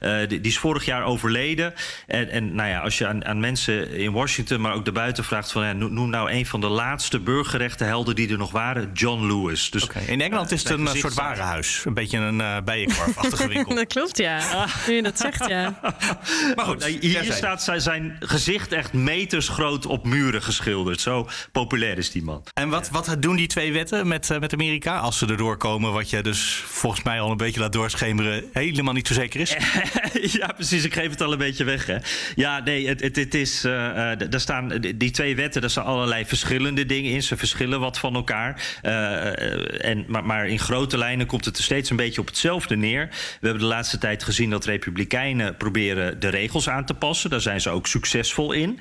Eh, 0.00 0.18
die, 0.18 0.40
die 0.40 0.50
is 0.50 0.58
vorig 0.58 0.84
jaar 0.84 1.04
overleden. 1.04 1.74
En, 2.06 2.28
en 2.28 2.54
nou 2.54 2.68
ja, 2.68 2.80
als 2.80 2.98
je 2.98 3.06
aan, 3.06 3.24
aan 3.24 3.40
mensen 3.40 3.90
in 3.90 4.12
Washington, 4.12 4.60
maar 4.60 4.74
ook 4.74 4.84
daarbuiten 4.84 5.24
vraagt... 5.24 5.52
van 5.52 5.64
ja, 5.64 5.72
noem 5.72 6.10
nou 6.10 6.30
een 6.30 6.46
van 6.46 6.60
de 6.60 6.68
laatste 6.68 7.20
burgerrechtenhelden 7.20 8.14
die 8.14 8.30
er 8.30 8.38
nog 8.38 8.50
waren. 8.50 8.90
John 8.92 9.26
Lewis. 9.26 9.70
Dus, 9.70 9.88
In 10.06 10.20
Engeland 10.20 10.52
is 10.52 10.62
het 10.62 10.72
een 10.72 10.86
eh, 10.86 10.94
soort 10.94 11.14
warenhuis. 11.14 11.82
Een 11.84 11.94
beetje 11.94 12.18
een 12.18 12.40
eh 12.40 12.56
bijenkorfachtige 12.64 13.48
winkel. 13.48 13.74
Dat 13.86 13.86
klopt, 13.86 14.18
ja. 14.18 14.66
Nu 14.86 14.94
je 14.94 15.02
dat 15.02 15.18
zegt, 15.18 15.46
ja. 15.48 15.78
Maar 16.56 16.64
goed, 16.64 16.78
Nou, 16.78 16.96
hier 17.00 17.32
staat 17.32 17.62
zijn, 17.62 17.80
zijn 17.80 18.16
gezicht 18.20 18.72
echt 18.72 18.92
meters 18.92 19.48
groot 19.48 19.86
op 19.86 20.04
muren 20.06 20.42
geschilderd. 20.42 21.00
Zo 21.00 21.28
populair 21.52 21.98
is 21.98 22.10
die 22.10 22.22
man. 22.22 22.42
En 22.54 22.68
wat, 22.68 22.90
wat 22.90 23.16
doen 23.20 23.36
die 23.36 23.46
twee 23.46 23.72
wetten 23.72 24.08
met, 24.08 24.30
eh, 24.30 24.38
met 24.38 24.52
Amerika 24.52 24.98
als 24.98 25.18
ze 25.18 25.26
erdoor 25.26 25.56
komen? 25.56 25.92
Wat 25.92 26.10
je 26.10 26.22
dus 26.22 26.62
volgens 26.66 27.02
mij 27.02 27.20
al 27.20 27.30
een 27.30 27.36
beetje 27.36 27.60
laat 27.60 27.72
doorschemeren, 27.72 28.44
helemaal 28.52 28.94
niet 28.94 29.06
zo 29.06 29.14
zeker 29.14 29.40
is. 29.50 30.32
ja, 30.40 30.46
precies. 30.46 30.84
Ik 30.84 30.94
geef 30.94 31.10
het 31.10 31.22
al 31.22 31.32
een 31.32 31.38
beetje 31.38 31.64
weg. 31.64 31.86
Hè. 31.86 31.96
Ja, 32.34 32.60
nee, 32.60 32.88
het, 32.88 33.00
het, 33.00 33.16
het 33.16 33.34
is. 33.34 33.64
eh, 33.64 34.12
eh, 34.12 34.18
daar 34.30 34.40
staan 34.40 34.68
die 34.96 35.10
twee 35.10 35.36
wetten, 35.36 35.60
daar 35.60 35.70
staan 35.70 35.84
allerlei 35.84 36.24
verschillende 36.26 36.86
dingen 36.86 37.12
in. 37.12 37.22
Ze 37.22 37.36
verschillen 37.36 37.80
wat 37.80 37.98
van 37.98 38.14
elkaar. 38.14 38.78
Eh, 38.82 39.84
en, 39.84 40.04
maar, 40.08 40.24
maar 40.24 40.46
in 40.48 40.58
grote 40.58 40.98
lijnen 40.98 41.26
komt 41.26 41.44
het 41.44 41.56
er 41.56 41.62
steeds 41.62 41.90
een 41.90 41.96
beetje 41.96 42.20
op 42.20 42.26
hetzelfde 42.26 42.76
neer. 42.76 43.08
We 43.40 43.46
hebben 43.46 43.62
de 43.62 43.68
laatste 43.68 43.98
tijd 43.98 44.22
gezien 44.22 44.50
dat 44.50 44.64
Republikeinen 44.64 45.56
proberen 45.56 46.20
de 46.20 46.28
regels 46.28 46.68
aan 46.68 46.84
te 46.84 46.94
passen. 46.94 47.30
Daar 47.30 47.40
zijn 47.40 47.60
ze 47.60 47.70
ook 47.70 47.86
succesvol 47.86 48.52
in. 48.52 48.78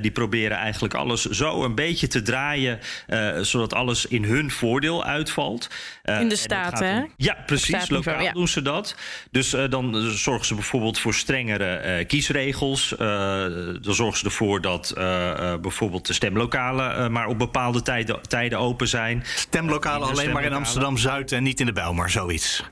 Die 0.00 0.10
proberen 0.10 0.56
eigenlijk 0.56 0.94
alles 0.94 1.24
zo 1.24 1.64
een 1.64 1.74
beetje 1.74 2.06
te 2.06 2.22
draaien, 2.22 2.78
zodat 3.40 3.74
alles 3.74 4.06
in 4.06 4.24
hun 4.24 4.50
voordeel 4.50 5.04
uitvalt. 5.04 5.70
In 6.02 6.28
de 6.28 6.44
om- 6.48 6.82
hè? 6.84 7.02
Ja, 7.16 7.36
precies. 7.46 7.88
Lokaal 7.88 8.22
ja. 8.22 8.32
doen 8.32 8.48
ze 8.48 8.62
dat. 8.62 8.96
Dus 9.30 9.50
dan 9.70 10.07
zorgen 10.12 10.46
ze 10.46 10.54
bijvoorbeeld 10.54 10.98
voor 10.98 11.14
strengere 11.14 11.64
eh, 11.64 12.06
kiesregels. 12.06 12.96
Eh, 12.96 12.98
dan 13.80 13.94
zorgen 13.94 14.18
ze 14.18 14.24
ervoor 14.24 14.60
dat 14.60 14.90
eh, 14.90 15.54
bijvoorbeeld 15.60 16.06
de 16.06 16.12
stemlokalen 16.12 17.12
maar 17.12 17.26
op 17.26 17.38
bepaalde 17.38 17.82
tijden, 17.82 18.28
tijden 18.28 18.58
open 18.58 18.88
zijn. 18.88 19.22
Stemlokalen 19.34 20.08
alleen 20.08 20.14
maar 20.14 20.16
in 20.16 20.22
stemlokalen. 20.22 20.56
Amsterdam-Zuid 20.56 21.32
en 21.32 21.42
niet 21.42 21.60
in 21.60 21.66
de 21.66 21.72
Bijlmer, 21.72 22.10
zoiets. 22.10 22.64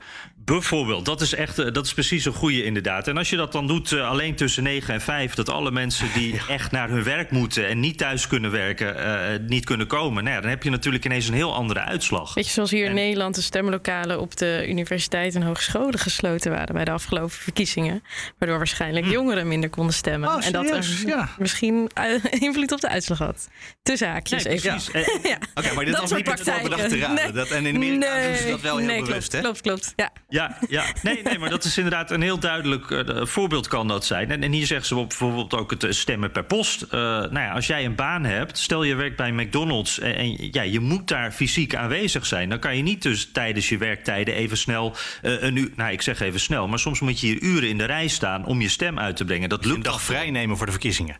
Bijvoorbeeld, 0.51 1.05
dat 1.05 1.21
is 1.21 1.33
echt 1.33 1.59
eh, 1.59 1.71
dat 1.71 1.85
is 1.85 1.93
precies 1.93 2.25
een 2.25 2.33
goede 2.33 2.63
inderdaad. 2.63 3.07
En 3.07 3.17
als 3.17 3.29
je 3.29 3.35
dat 3.35 3.51
dan 3.51 3.67
doet 3.67 3.91
uh, 3.91 4.09
alleen 4.09 4.35
tussen 4.35 4.63
9 4.63 4.93
en 4.93 5.01
5, 5.01 5.33
dat 5.33 5.49
alle 5.49 5.71
mensen 5.71 6.07
die 6.13 6.33
ja. 6.35 6.41
echt 6.47 6.71
naar 6.71 6.89
hun 6.89 7.03
werk 7.03 7.31
moeten 7.31 7.67
en 7.67 7.79
niet 7.79 7.97
thuis 7.97 8.27
kunnen 8.27 8.51
werken, 8.51 8.95
uh, 8.97 9.47
niet 9.47 9.65
kunnen 9.65 9.87
komen, 9.87 10.23
nou 10.23 10.35
ja, 10.35 10.41
dan 10.41 10.49
heb 10.49 10.63
je 10.63 10.69
natuurlijk 10.69 11.05
ineens 11.05 11.27
een 11.27 11.33
heel 11.33 11.53
andere 11.55 11.79
uitslag. 11.79 12.33
Weet 12.33 12.45
je, 12.45 12.51
zoals 12.51 12.71
hier 12.71 12.83
En- 12.83 12.89
in 12.89 12.95
Nederland 12.95 13.35
de 13.35 13.41
stemlokalen 13.41 14.19
op 14.19 14.37
de 14.37 14.65
universiteiten 14.67 15.41
en 15.41 15.47
hogescholen 15.47 15.99
gesloten 15.99 16.51
waren 16.51 16.73
bij 16.75 16.85
de 16.85 16.91
afgelopen 16.91 17.29
verkiezingen. 17.31 18.03
Waardoor 18.37 18.57
waarschijnlijk 18.57 19.05
jongeren 19.05 19.47
minder 19.47 19.69
konden 19.69 19.93
stemmen. 19.93 20.29
Hm. 20.29 20.35
Oh, 20.37 20.45
en 20.45 20.51
dat 20.51 20.69
er 20.69 20.85
Ja. 21.05 21.29
misschien 21.37 21.89
invloed 22.39 22.71
op 22.71 22.81
de 22.81 22.89
uitslag 22.89 23.17
had. 23.17 23.47
Tussen 23.83 24.09
haakjes 24.09 24.43
Nee, 24.43 24.53
even. 24.53 24.71
Eh, 24.93 25.05
ja. 25.31 25.37
Oké, 25.55 25.73
maar 25.73 25.85
dit 25.85 25.93
Dat 25.93 26.01
was 26.01 26.11
niet 26.11 26.23
bedacht 26.23 26.43
te 26.43 26.51
raden. 26.99 27.13
Nee. 27.15 27.31
Dat, 27.31 27.47
en 27.49 27.65
in 27.65 27.75
Amerika 27.75 28.21
doen 28.27 28.35
ze 28.35 28.49
dat 28.49 28.61
wel 28.61 28.77
heel 28.77 28.85
nee, 28.87 29.01
bewust, 29.01 29.29
klopt, 29.29 29.31
hè? 29.31 29.39
Klopt, 29.39 29.61
klopt. 29.61 29.93
Ja. 29.95 30.11
Ja, 30.37 30.57
ja. 30.69 30.85
Nee, 31.01 31.21
nee, 31.23 31.39
maar 31.39 31.49
dat 31.49 31.63
is 31.63 31.77
inderdaad 31.77 32.11
een 32.11 32.21
heel 32.21 32.39
duidelijk 32.39 32.91
eh, 32.91 33.25
voorbeeld 33.25 33.67
kan 33.67 33.87
dat 33.87 34.05
zijn. 34.05 34.31
En, 34.31 34.43
en 34.43 34.51
hier 34.51 34.65
zeggen 34.65 34.87
ze 34.87 34.95
bijvoorbeeld 34.95 35.53
ook 35.53 35.71
het 35.71 35.83
eh, 35.83 35.91
stemmen 35.91 36.31
per 36.31 36.43
post. 36.43 36.81
Eh, 36.81 36.99
nou 36.99 37.39
ja, 37.39 37.51
als 37.51 37.67
jij 37.67 37.85
een 37.85 37.95
baan 37.95 38.23
hebt, 38.23 38.57
stel 38.57 38.83
je 38.83 38.95
werkt 38.95 39.15
bij 39.15 39.31
McDonald's 39.31 39.99
en, 39.99 40.15
en 40.15 40.51
ja, 40.51 40.61
je 40.61 40.79
moet 40.79 41.07
daar 41.07 41.31
fysiek 41.31 41.75
aanwezig 41.75 42.25
zijn. 42.25 42.49
Dan 42.49 42.59
kan 42.59 42.75
je 42.77 42.83
niet 42.83 43.01
dus 43.01 43.29
tijdens 43.31 43.69
je 43.69 43.77
werktijden 43.77 44.33
even 44.33 44.57
snel 44.57 44.95
een 45.21 45.55
uur, 45.55 45.71
nou 45.75 45.91
ik 45.91 46.01
zeg 46.01 46.19
even 46.19 46.39
snel, 46.39 46.67
maar 46.67 46.79
soms 46.79 46.99
moet 46.99 47.19
je 47.19 47.27
hier 47.27 47.41
uren 47.41 47.69
in 47.69 47.77
de 47.77 47.85
rij 47.85 48.07
staan 48.07 48.45
om 48.45 48.61
je 48.61 48.69
stem 48.69 48.99
uit 48.99 49.15
te 49.15 49.25
brengen. 49.25 49.49
Dat 49.49 49.63
Een 49.63 49.71
lukt 49.71 49.83
dag 49.83 50.01
vrij 50.01 50.31
nemen 50.31 50.57
voor 50.57 50.65
de 50.65 50.71
verkiezingen. 50.71 51.19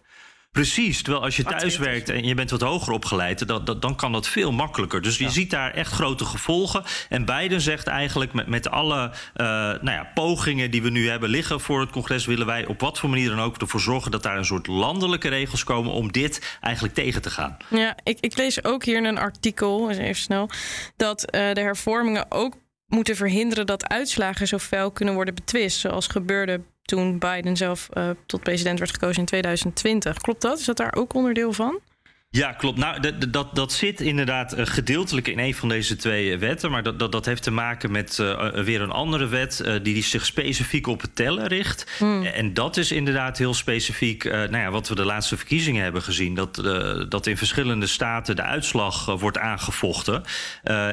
Precies, 0.57 1.01
terwijl 1.01 1.23
als 1.23 1.35
je 1.35 1.43
thuis 1.43 1.77
werkt 1.77 2.09
en 2.09 2.23
je 2.23 2.33
bent 2.33 2.49
wat 2.49 2.61
hoger 2.61 2.93
opgeleid, 2.93 3.47
dat, 3.47 3.65
dat, 3.65 3.81
dan 3.81 3.95
kan 3.95 4.11
dat 4.11 4.27
veel 4.27 4.51
makkelijker. 4.51 5.01
Dus 5.01 5.17
je 5.17 5.29
ziet 5.29 5.49
daar 5.49 5.73
echt 5.73 5.91
grote 5.91 6.25
gevolgen. 6.25 6.83
En 7.09 7.25
Biden 7.25 7.61
zegt 7.61 7.87
eigenlijk 7.87 8.33
met, 8.33 8.47
met 8.47 8.69
alle 8.69 9.11
eh, 9.33 9.45
nou 9.45 9.91
ja, 9.91 10.11
pogingen 10.13 10.71
die 10.71 10.81
we 10.81 10.89
nu 10.89 11.09
hebben 11.09 11.29
liggen 11.29 11.59
voor 11.59 11.79
het 11.79 11.89
congres, 11.89 12.25
willen 12.25 12.45
wij 12.45 12.65
op 12.65 12.81
wat 12.81 12.99
voor 12.99 13.09
manier 13.09 13.29
dan 13.29 13.39
ook 13.39 13.57
ervoor 13.57 13.79
zorgen 13.79 14.11
dat 14.11 14.23
daar 14.23 14.37
een 14.37 14.45
soort 14.45 14.67
landelijke 14.67 15.27
regels 15.27 15.63
komen 15.63 15.91
om 15.91 16.11
dit 16.11 16.57
eigenlijk 16.61 16.93
tegen 16.93 17.21
te 17.21 17.29
gaan. 17.29 17.57
Ja, 17.69 17.97
ik, 18.03 18.17
ik 18.19 18.37
lees 18.37 18.63
ook 18.63 18.83
hier 18.83 18.97
in 18.97 19.05
een 19.05 19.17
artikel, 19.17 19.89
even 19.89 20.15
snel, 20.15 20.49
dat 20.95 21.23
eh, 21.23 21.53
de 21.53 21.61
hervormingen 21.61 22.25
ook 22.29 22.53
moeten 22.87 23.15
verhinderen 23.15 23.65
dat 23.65 23.87
uitslagen 23.87 24.47
zo 24.47 24.57
fel 24.57 24.91
kunnen 24.91 25.13
worden 25.13 25.35
betwist. 25.35 25.79
Zoals 25.79 26.07
gebeurde 26.07 26.61
toen 26.87 27.17
Biden 27.17 27.57
zelf 27.57 27.89
eh, 27.93 28.09
tot 28.25 28.41
president 28.43 28.79
werd 28.79 28.91
gekozen 28.91 29.19
in 29.19 29.25
2020. 29.25 30.17
Klopt 30.17 30.41
dat? 30.41 30.59
Is 30.59 30.65
dat 30.65 30.77
daar 30.77 30.95
ook 30.95 31.13
onderdeel 31.13 31.53
van? 31.53 31.79
Ja, 32.29 32.51
klopt. 32.51 32.77
Nou, 32.77 32.99
dat- 32.99 33.33
dat- 33.33 33.55
dat, 33.55 33.71
zit 33.73 34.01
inderdaad 34.01 34.53
eh, 34.53 34.65
gedeeltelijk 34.65 35.27
in 35.27 35.39
een 35.39 35.53
van 35.55 35.69
deze 35.69 35.95
twee 35.95 36.31
eh, 36.33 36.39
wetten. 36.39 36.71
Maar 36.71 36.83
dat, 36.83 36.99
dat, 36.99 37.11
dat 37.11 37.25
heeft 37.25 37.43
te 37.43 37.51
maken 37.51 37.91
met 37.91 38.19
eh, 38.19 38.49
weer 38.53 38.81
een 38.81 38.91
andere 38.91 39.27
wet 39.27 39.61
die, 39.65 39.79
die 39.81 40.03
zich 40.03 40.25
specifiek 40.25 40.87
op 40.87 41.01
het 41.01 41.15
tellen 41.15 41.47
richt. 41.47 41.91
En 42.33 42.53
dat 42.53 42.77
is 42.77 42.91
inderdaad 42.91 43.37
heel 43.37 43.53
specifiek 43.53 44.23
nou 44.23 44.57
ja, 44.57 44.69
wat 44.71 44.87
we 44.87 44.95
de 44.95 45.05
laatste 45.05 45.37
verkiezingen 45.37 45.83
hebben 45.83 46.01
gezien. 46.01 46.33
Dat, 46.35 46.55
dat 47.09 47.27
in 47.27 47.37
verschillende 47.37 47.87
staten 47.87 48.35
de 48.35 48.41
uitslag 48.41 49.05
wordt 49.05 49.37
aangevochten. 49.37 50.23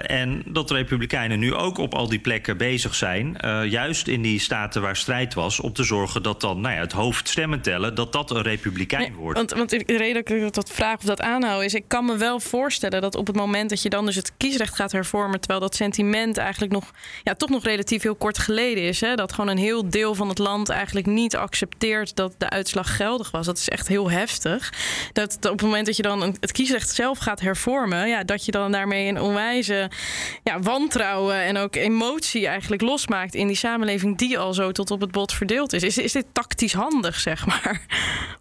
En 0.06 0.42
dat 0.46 0.68
de 0.68 0.74
Republikeinen 0.74 1.38
nu 1.38 1.54
ook 1.54 1.78
op 1.78 1.94
al 1.94 2.08
die 2.08 2.18
plekken 2.18 2.56
bezig 2.56 2.94
zijn. 2.94 3.36
juist 3.68 4.08
in 4.08 4.22
die 4.22 4.38
staten 4.40 4.82
waar 4.82 4.96
strijd 4.96 5.34
was. 5.34 5.60
Om 5.60 5.72
te 5.72 5.84
zorgen 5.84 6.22
dat 6.22 6.40
dan 6.40 6.60
nou 6.60 6.74
ja, 6.74 6.80
het 6.80 6.92
hoofd 6.92 7.28
stemmen 7.28 7.60
tellen. 7.60 7.94
Dat 7.94 8.12
dat 8.12 8.30
een 8.30 8.42
Republikein 8.42 9.02
Nee, 9.02 9.12
wordt. 9.12 9.38
Want, 9.38 9.50
want 9.52 9.70
de 9.70 9.82
reden 9.86 10.24
dat 10.24 10.36
ik 10.36 10.52
dat 10.54 10.70
vraag 10.70 10.96
of 10.96 11.04
dat 11.04 11.20
aanhoud 11.24 11.62
is... 11.62 11.74
ik 11.74 11.84
kan 11.88 12.04
me 12.04 12.16
wel 12.16 12.40
voorstellen 12.40 13.00
dat 13.00 13.14
op 13.14 13.26
het 13.26 13.36
moment 13.36 13.70
dat 13.70 13.82
je 13.82 13.88
dan 13.88 14.06
dus 14.06 14.14
het 14.14 14.36
kiesrecht 14.36 14.74
gaat 14.74 14.92
hervormen... 14.92 15.40
terwijl 15.40 15.60
dat 15.60 15.74
sentiment 15.74 16.36
eigenlijk 16.36 16.72
nog, 16.72 16.90
ja, 17.22 17.34
toch 17.34 17.48
nog 17.48 17.64
relatief 17.64 18.02
heel 18.02 18.14
kort 18.14 18.38
geleden 18.38 18.82
is... 18.82 19.00
Hè, 19.00 19.14
dat 19.14 19.32
gewoon 19.32 19.50
een 19.50 19.58
heel 19.58 19.90
deel 19.90 20.14
van 20.14 20.28
het 20.28 20.38
land 20.38 20.68
eigenlijk 20.68 21.06
niet 21.06 21.36
accepteert... 21.36 22.16
dat 22.16 22.34
de 22.38 22.50
uitslag 22.50 22.96
geldig 22.96 23.30
was. 23.30 23.46
Dat 23.46 23.58
is 23.58 23.68
echt 23.68 23.88
heel 23.88 24.10
heftig. 24.10 24.72
Dat, 25.12 25.36
op 25.36 25.42
het 25.42 25.62
moment 25.62 25.86
dat 25.86 25.96
je 25.96 26.02
dan 26.02 26.20
het 26.20 26.52
kiesrecht 26.52 26.90
zelf 26.94 27.18
gaat 27.18 27.40
hervormen... 27.40 28.08
Ja, 28.08 28.24
dat 28.24 28.44
je 28.44 28.52
dan 28.52 28.72
daarmee 28.72 29.08
een 29.08 29.20
onwijze 29.20 29.90
ja, 30.42 30.60
wantrouwen 30.60 31.36
en 31.36 31.56
ook 31.56 31.76
emotie 31.76 32.46
eigenlijk 32.46 32.82
losmaakt... 32.82 33.34
in 33.34 33.46
die 33.46 33.56
samenleving 33.56 34.18
die 34.18 34.38
al 34.38 34.54
zo 34.54 34.72
tot 34.72 34.90
op 34.90 35.00
het 35.00 35.10
bot 35.10 35.32
verdeeld 35.32 35.72
is. 35.72 35.82
Is, 35.82 35.98
is 35.98 36.12
dit 36.12 36.26
tactisch 36.32 36.72
handig, 36.72 37.20
zeg 37.20 37.46
maar? 37.46 37.80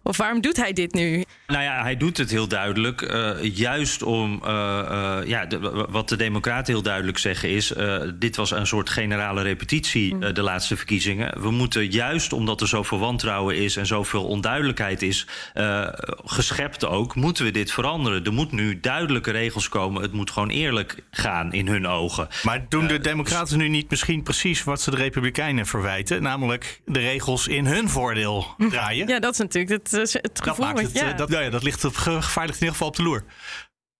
Of 0.02 0.16
waarom 0.16 0.40
doet 0.40 0.56
hij 0.56 0.72
dit 0.72 0.92
nu? 0.94 1.24
Nou 1.46 1.62
ja, 1.62 1.82
hij 1.82 1.96
doet 1.96 2.16
het 2.16 2.30
heel 2.30 2.48
duidelijk. 2.48 2.73
Eh, 2.82 3.56
juist 3.56 4.02
om. 4.02 4.40
eh, 4.44 4.78
eh, 5.20 5.26
ja, 5.26 5.46
de- 5.46 5.86
wat 5.90 6.08
de 6.08 6.16
Democraten 6.16 6.72
heel 6.72 6.82
duidelijk 6.82 7.18
zeggen 7.18 7.48
is. 7.48 7.72
eh, 7.72 7.96
dit 8.14 8.36
was 8.36 8.50
een 8.50 8.66
soort 8.66 8.90
generale 8.90 9.42
repetitie, 9.42 10.16
eh, 10.20 10.34
de 10.34 10.42
laatste 10.42 10.76
verkiezingen. 10.76 11.40
We 11.42 11.50
moeten 11.50 11.90
juist 11.90 12.32
omdat 12.32 12.60
er 12.60 12.68
zoveel 12.68 12.98
wantrouwen 12.98 13.56
is 13.56 13.76
en 13.76 13.86
zoveel 13.86 14.24
onduidelijkheid 14.24 15.02
is. 15.02 15.26
eh, 15.54 15.88
geschept 16.24 16.84
ook, 16.86 17.14
moeten 17.14 17.44
we 17.44 17.50
dit 17.50 17.72
veranderen. 17.72 18.24
Er 18.24 18.32
moet 18.32 18.52
nu 18.52 18.80
duidelijke 18.80 19.30
regels 19.30 19.68
komen. 19.68 20.02
Het 20.02 20.12
moet 20.12 20.30
gewoon 20.30 20.50
eerlijk 20.50 20.96
gaan 21.10 21.52
in 21.52 21.68
hun 21.68 21.86
ogen. 21.86 22.28
Maar 22.42 22.66
doen 22.68 22.86
de 22.86 22.98
Democraten 23.00 23.58
nu 23.58 23.68
niet 23.68 23.90
misschien 23.90 24.22
precies 24.22 24.64
wat 24.64 24.80
ze 24.80 24.90
de 24.90 24.96
Republikeinen 24.96 25.66
verwijten? 25.66 26.22
Namelijk 26.22 26.80
de 26.86 26.98
regels 26.98 27.48
in 27.48 27.66
hun 27.66 27.88
voordeel 27.88 28.46
draaien? 28.68 29.08
Ja, 29.08 29.18
dat 29.20 29.32
is 29.32 29.38
natuurlijk 29.38 29.72
het, 29.72 29.90
het 29.90 30.20
dat, 30.22 30.40
gevoel. 30.48 30.64
maakt 30.64 30.80
wat- 30.82 30.92
het, 30.92 31.00
ja. 31.00 31.12
dat, 31.12 31.28
nou 31.28 31.44
ja, 31.44 31.50
dat 31.50 31.62
ligt 31.62 31.84
op, 31.84 31.96
ge- 31.96 32.22
gevaarlijk 32.22 32.58
ieder 32.64 32.72
geval 32.72 32.88
op 32.88 32.96
de 32.96 33.02
loer. 33.02 33.24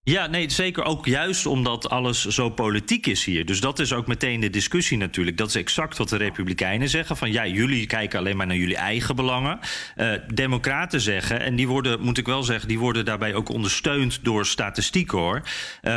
Ja, 0.06 0.26
nee, 0.26 0.50
zeker 0.50 0.84
ook 0.84 1.06
juist 1.06 1.46
omdat 1.46 1.90
alles 1.90 2.26
zo 2.26 2.50
politiek 2.50 3.06
is 3.06 3.24
hier. 3.24 3.46
Dus 3.46 3.60
dat 3.60 3.78
is 3.78 3.92
ook 3.92 4.06
meteen 4.06 4.40
de 4.40 4.50
discussie 4.50 4.98
natuurlijk. 4.98 5.36
Dat 5.36 5.48
is 5.48 5.54
exact 5.54 5.98
wat 5.98 6.08
de 6.08 6.16
Republikeinen 6.16 6.88
zeggen. 6.88 7.16
Van 7.16 7.32
ja, 7.32 7.46
jullie 7.46 7.86
kijken 7.86 8.18
alleen 8.18 8.36
maar 8.36 8.46
naar 8.46 8.56
jullie 8.56 8.76
eigen 8.76 9.16
belangen. 9.16 9.58
Eh, 9.96 10.12
democraten 10.34 11.00
zeggen, 11.00 11.40
en 11.40 11.56
die 11.56 11.68
worden, 11.68 12.00
moet 12.00 12.18
ik 12.18 12.26
wel 12.26 12.42
zeggen, 12.42 12.68
die 12.68 12.78
worden 12.78 13.04
daarbij 13.04 13.34
ook 13.34 13.48
ondersteund 13.48 14.18
door 14.22 14.46
statistiek 14.46 15.10
hoor. 15.10 15.42
Eh, 15.80 15.92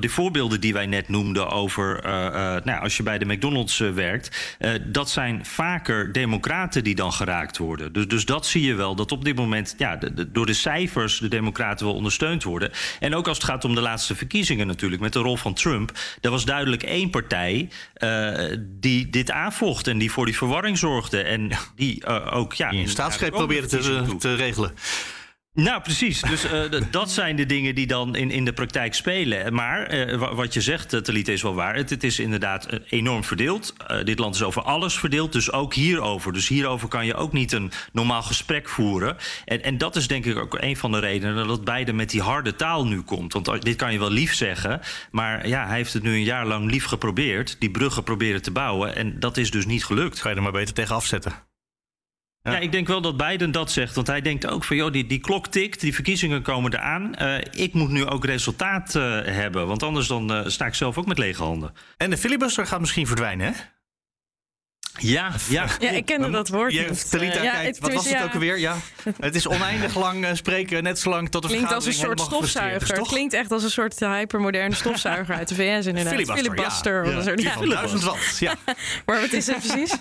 de 0.00 0.08
voorbeelden 0.08 0.60
die 0.60 0.72
wij 0.72 0.86
net 0.86 1.08
noemden 1.08 1.48
over, 1.48 2.00
eh, 2.04 2.12
nou, 2.64 2.82
als 2.82 2.96
je 2.96 3.02
bij 3.02 3.18
de 3.18 3.26
McDonald's 3.26 3.78
werkt, 3.78 4.56
dat 4.86 5.10
zijn 5.10 5.44
vaker 5.46 6.12
democraten 6.12 6.84
die 6.84 6.94
dan 6.94 7.12
geraakt 7.12 7.58
worden. 7.58 7.92
Dus, 7.92 8.08
dus 8.08 8.24
dat 8.24 8.46
zie 8.46 8.62
je 8.62 8.74
wel, 8.74 8.94
dat 8.94 9.12
op 9.12 9.24
dit 9.24 9.36
moment 9.36 9.74
ja, 9.78 9.98
door 10.28 10.46
de 10.46 10.52
cijfers 10.52 11.18
de 11.18 11.28
democraten 11.28 11.86
wel 11.86 11.94
ondersteund 11.94 12.42
worden. 12.42 12.70
En 13.00 13.14
ook 13.14 13.30
als 13.32 13.40
het 13.42 13.50
gaat 13.50 13.64
om 13.64 13.74
de 13.74 13.80
laatste 13.80 14.14
verkiezingen 14.14 14.66
natuurlijk, 14.66 15.02
met 15.02 15.12
de 15.12 15.18
rol 15.18 15.36
van 15.36 15.54
Trump, 15.54 15.92
er 16.20 16.30
was 16.30 16.44
duidelijk 16.44 16.82
één 16.82 17.10
partij 17.10 17.68
eh, 17.94 18.56
die 18.60 19.10
dit 19.10 19.30
aanvocht 19.30 19.86
en 19.86 19.98
die 19.98 20.12
voor 20.12 20.26
die 20.26 20.36
verwarring 20.36 20.78
zorgde. 20.78 21.22
En 21.22 21.50
die 21.76 22.04
eh, 22.04 22.36
ook 22.36 22.52
ja, 22.52 22.72
een 22.72 22.88
staatsgreep 22.88 23.32
probeerde 23.32 23.66
te, 23.66 24.14
te 24.18 24.34
regelen. 24.34 24.74
Nou, 25.54 25.82
precies. 25.82 26.20
Dus 26.20 26.44
eh, 26.44 26.60
dat 26.90 27.10
zijn 27.10 27.36
de 27.36 27.46
dingen 27.46 27.74
die 27.74 27.86
dan 27.86 28.14
in, 28.16 28.30
in 28.30 28.44
de 28.44 28.52
praktijk 28.52 28.94
spelen. 28.94 29.54
Maar 29.54 29.82
eh, 29.82 30.18
wa- 30.18 30.34
wat 30.34 30.54
je 30.54 30.60
zegt, 30.60 30.94
uh, 30.94 31.00
Talita, 31.00 31.32
is 31.32 31.42
wel 31.42 31.54
waar. 31.54 31.74
Het, 31.74 32.04
is 32.04 32.18
inderdaad 32.18 32.68
enorm 32.88 33.24
verdeeld. 33.24 33.74
Dit 34.04 34.18
land 34.18 34.34
is 34.34 34.42
over 34.42 34.62
alles 34.62 34.98
verdeeld, 34.98 35.32
dus 35.32 35.52
ook 35.52 35.74
hierover. 35.74 36.32
Dus 36.32 36.48
hierover 36.48 36.88
kan 36.88 37.06
je 37.06 37.14
ook 37.14 37.32
niet 37.32 37.52
een 37.52 37.72
normaal 37.92 38.22
gesprek 38.22 38.68
voeren. 38.68 39.16
En, 39.44 39.62
en 39.62 39.78
dat 39.78 39.96
is 39.96 40.06
denk 40.06 40.24
ik 40.24 40.38
ook 40.38 40.56
een 40.60 40.76
van 40.76 40.92
de 40.92 40.98
redenen 40.98 41.46
dat 41.46 41.64
Biden 41.64 41.96
met 41.96 42.10
die 42.10 42.22
harde 42.22 42.56
taal 42.56 42.86
nu 42.86 43.00
komt. 43.00 43.32
Want 43.32 43.62
dit 43.62 43.76
kan 43.76 43.92
je 43.92 43.98
wel 43.98 44.10
lief 44.10 44.34
zeggen, 44.34 44.80
maar 45.10 45.48
ja, 45.48 45.66
hij 45.66 45.76
heeft 45.76 45.92
het 45.92 46.02
nu 46.02 46.12
een 46.12 46.24
jaar 46.24 46.46
lang 46.46 46.70
lief 46.70 46.84
geprobeerd. 46.84 47.56
Die 47.58 47.70
bruggen 47.70 48.02
proberen 48.02 48.42
te 48.42 48.50
bouwen 48.50 48.96
en 48.96 49.20
dat 49.20 49.36
is 49.36 49.50
dus 49.50 49.66
niet 49.66 49.84
gelukt. 49.84 50.20
Ga 50.20 50.28
je 50.28 50.36
er 50.36 50.42
maar 50.42 50.52
beter 50.52 50.74
tegen 50.74 50.94
afzetten. 50.94 51.50
Ja. 52.42 52.52
Ja. 52.52 52.58
ik 52.58 52.72
denk 52.72 52.86
wel 52.86 53.00
dat 53.00 53.16
Biden 53.16 53.50
dat 53.50 53.70
zegt. 53.70 53.94
Want 53.94 54.06
hij 54.06 54.20
denkt 54.20 54.46
ook 54.46 54.64
van, 54.64 54.76
joh, 54.76 54.92
die, 54.92 55.06
die 55.06 55.18
klok 55.20 55.46
tikt, 55.48 55.80
die 55.80 55.94
verkiezingen 55.94 56.42
komen 56.42 56.72
eraan. 56.74 57.14
Eh 57.14 57.38
ik 57.52 57.72
moet 57.72 57.90
nu 57.90 58.06
ook 58.06 58.24
resultaat 58.24 58.94
eh, 58.94 59.02
hebben. 59.24 59.66
Want 59.66 59.82
anders 59.82 60.06
dan 60.06 60.32
eh, 60.32 60.46
sta 60.46 60.66
ik 60.66 60.74
zelf 60.74 60.98
ook 60.98 61.06
met 61.06 61.18
lege 61.18 61.42
handen. 61.42 61.72
En 61.96 62.10
de 62.10 62.16
filibuster 62.16 62.66
gaat 62.66 62.80
misschien 62.80 63.06
verdwijnen, 63.06 63.46
hè? 63.46 63.52
Ja, 64.98 65.32
ja. 65.48 65.66
Ja, 65.80 65.90
ik 65.90 66.04
kende 66.06 66.30
dat 66.30 66.48
woord 66.48 66.72
Je, 66.72 66.86
niet. 66.88 67.10
Talita, 67.10 67.42
ja, 67.42 67.52
kijkt, 67.52 67.66
het- 67.66 67.78
wat 67.78 67.92
was 67.94 68.10
het 68.10 68.22
ook 68.22 68.32
alweer? 68.34 68.58
Ja. 68.58 68.76
Het 69.20 69.34
is 69.34 69.46
oneindig 69.48 69.96
lang 69.98 70.26
spreken, 70.36 70.82
net 70.82 70.98
zo 70.98 71.10
lang 71.10 71.28
tot 71.30 71.42
de 71.42 71.48
Klinkt 71.48 71.72
als 71.72 71.86
een 71.86 71.92
soort 71.92 72.20
stofzuiger. 72.20 72.94
toch? 72.94 73.08
klinkt 73.08 73.32
echt 73.34 73.50
als 73.52 73.62
een 73.62 73.70
soort 73.70 73.98
hypermoderne 74.00 74.74
stofzuiger 74.74 75.34
uit 75.34 75.48
de 75.48 75.54
VS 75.54 75.86
inderdaad. 75.86 76.12
Filibuster, 76.12 76.44
Filibuster 76.44 77.04
ja. 77.04 77.10
of 77.10 77.16
een 77.16 77.22
soort- 77.22 77.36
Die 77.36 77.68
ja. 77.68 77.76
1000 77.80 78.02
watt, 78.02 78.36
ja. 78.38 78.54
Maar 79.06 79.20
wat 79.20 79.32
is 79.32 79.46
het 79.46 79.56
precies? 79.58 79.94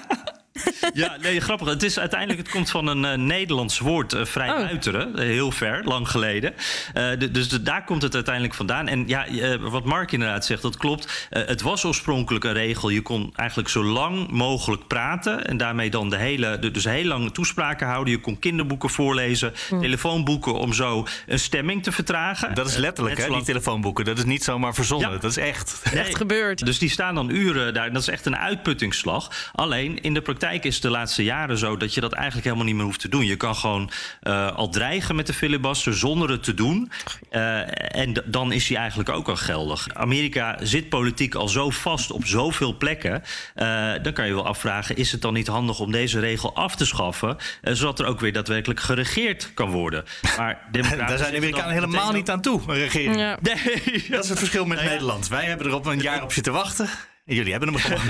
Ja, 0.93 1.17
nee, 1.21 1.39
grappig. 1.41 1.67
Het, 1.67 1.83
is 1.83 1.99
uiteindelijk, 1.99 2.39
het 2.39 2.49
komt 2.49 2.69
van 2.69 2.87
een 2.87 3.03
uh, 3.19 3.25
Nederlands 3.25 3.79
woord, 3.79 4.13
uh, 4.13 4.25
vrij 4.25 4.49
Oh. 4.49 4.55
buiteren. 4.55 5.19
heel 5.19 5.51
ver, 5.51 5.83
lang 5.83 6.09
geleden. 6.09 6.53
Eh, 6.93 7.09
de- 7.17 7.31
dus 7.31 7.49
de- 7.49 7.61
daar 7.61 7.83
komt 7.83 8.01
het 8.01 8.13
uiteindelijk 8.15 8.53
vandaan. 8.53 8.87
En 8.87 9.03
ja, 9.07 9.25
eh, 9.27 9.55
wat 9.59 9.85
Mark 9.85 10.11
inderdaad 10.11 10.45
zegt, 10.45 10.61
dat 10.61 10.77
klopt. 10.77 11.27
Eh, 11.29 11.41
het 11.45 11.61
was 11.61 11.85
oorspronkelijk 11.85 12.43
een 12.43 12.53
regel. 12.53 12.89
Je 12.89 13.01
kon 13.01 13.31
eigenlijk 13.35 13.69
zo 13.69 13.83
lang 13.83 14.29
mogelijk 14.31 14.87
praten. 14.87 15.45
En 15.47 15.57
daarmee 15.57 15.89
dan 15.89 16.09
de 16.09 16.17
hele, 16.17 16.59
de- 16.59 16.71
dus 16.71 16.83
heel 16.83 17.05
lange 17.05 17.31
toespraken 17.31 17.87
houden. 17.87 18.13
Je 18.13 18.19
kon 18.19 18.39
kinderboeken 18.39 18.89
voorlezen, 18.89 19.53
telefoonboeken 19.81 20.53
om 20.53 20.73
zo 20.73 21.07
een 21.27 21.39
stemming 21.39 21.83
te 21.83 21.91
vertragen. 21.91 22.55
Dat 22.55 22.67
is 22.67 22.73
Eh, 22.73 22.79
letterlijk, 22.79 23.17
hè, 23.17 23.27
die 23.27 23.43
telefoonboeken. 23.43 24.05
Dat 24.05 24.17
is 24.17 24.23
niet 24.25 24.43
zomaar 24.43 24.73
verzonnen. 24.73 25.09
Ja. 25.11 25.17
Dat 25.17 25.31
is 25.31 25.37
echt. 25.37 25.81
Nee. 25.93 26.03
Echt 26.03 26.17
gebeurd. 26.17 26.65
Dus 26.65 26.79
die 26.79 26.89
staan 26.89 27.15
dan 27.15 27.29
uren 27.29 27.73
daar. 27.73 27.91
Dat 27.93 28.01
is 28.01 28.07
echt 28.07 28.25
een 28.25 28.37
uitputtingsslag. 28.37 29.49
Alleen 29.53 30.01
in 30.01 30.13
de 30.13 30.21
praktijk 30.21 30.39
is 30.49 30.81
de 30.81 30.89
laatste 30.89 31.23
jaren 31.23 31.57
zo 31.57 31.77
dat 31.77 31.93
je 31.93 32.01
dat 32.01 32.13
eigenlijk 32.13 32.43
helemaal 32.43 32.65
niet 32.65 32.75
meer 32.75 32.85
hoeft 32.85 32.99
te 32.99 33.09
doen. 33.09 33.25
Je 33.25 33.35
kan 33.35 33.55
gewoon 33.55 33.91
eh, 34.21 34.55
al 34.55 34.69
dreigen 34.69 35.15
met 35.15 35.27
de 35.27 35.33
filibuster 35.33 35.97
zonder 35.97 36.29
het 36.29 36.43
te 36.43 36.53
doen. 36.53 36.91
Eh, 37.29 37.99
en 37.99 38.23
dan 38.25 38.51
is 38.51 38.67
die 38.67 38.77
eigenlijk 38.77 39.09
ook 39.09 39.27
al 39.27 39.35
geldig. 39.35 39.87
Amerika 39.93 40.57
zit 40.61 40.89
politiek 40.89 41.35
al 41.35 41.47
zo 41.47 41.69
vast 41.69 42.11
op 42.11 42.25
zoveel 42.25 42.77
plekken. 42.77 43.23
Eh, 43.55 43.93
dan 44.01 44.13
kan 44.13 44.27
je 44.27 44.33
wel 44.33 44.45
afvragen: 44.45 44.95
is 44.95 45.11
het 45.11 45.21
dan 45.21 45.33
niet 45.33 45.47
handig 45.47 45.79
om 45.79 45.91
deze 45.91 46.19
regel 46.19 46.55
af 46.55 46.75
te 46.75 46.85
schaffen? 46.85 47.37
zodat 47.61 47.99
er 47.99 48.05
ook 48.05 48.19
weer 48.19 48.33
daadwerkelijk 48.33 48.79
geregeerd 48.79 49.51
kan 49.53 49.69
worden. 49.69 50.03
Maar 50.37 50.67
Daar 50.71 51.17
zijn 51.17 51.31
de 51.31 51.37
Amerikanen 51.37 51.73
helemaal 51.73 52.11
niet 52.11 52.29
aan 52.29 52.41
toe, 52.41 52.61
een 52.67 52.75
regering. 52.75 53.15
Ja. 53.15 53.37
Nee, 53.41 53.83
Dat 54.09 54.23
is 54.23 54.29
het 54.29 54.39
verschil 54.39 54.65
met 54.65 54.83
Nederland. 54.83 55.27
Wij 55.27 55.45
hebben 55.45 55.67
er 55.67 55.75
op 55.75 55.85
een 55.85 55.99
jaar 55.99 56.23
op 56.23 56.33
zitten 56.33 56.53
wachten. 56.53 56.89
En 57.25 57.35
jullie 57.35 57.51
hebben 57.51 57.69
hem 57.73 57.77
gewoon. 57.85 58.01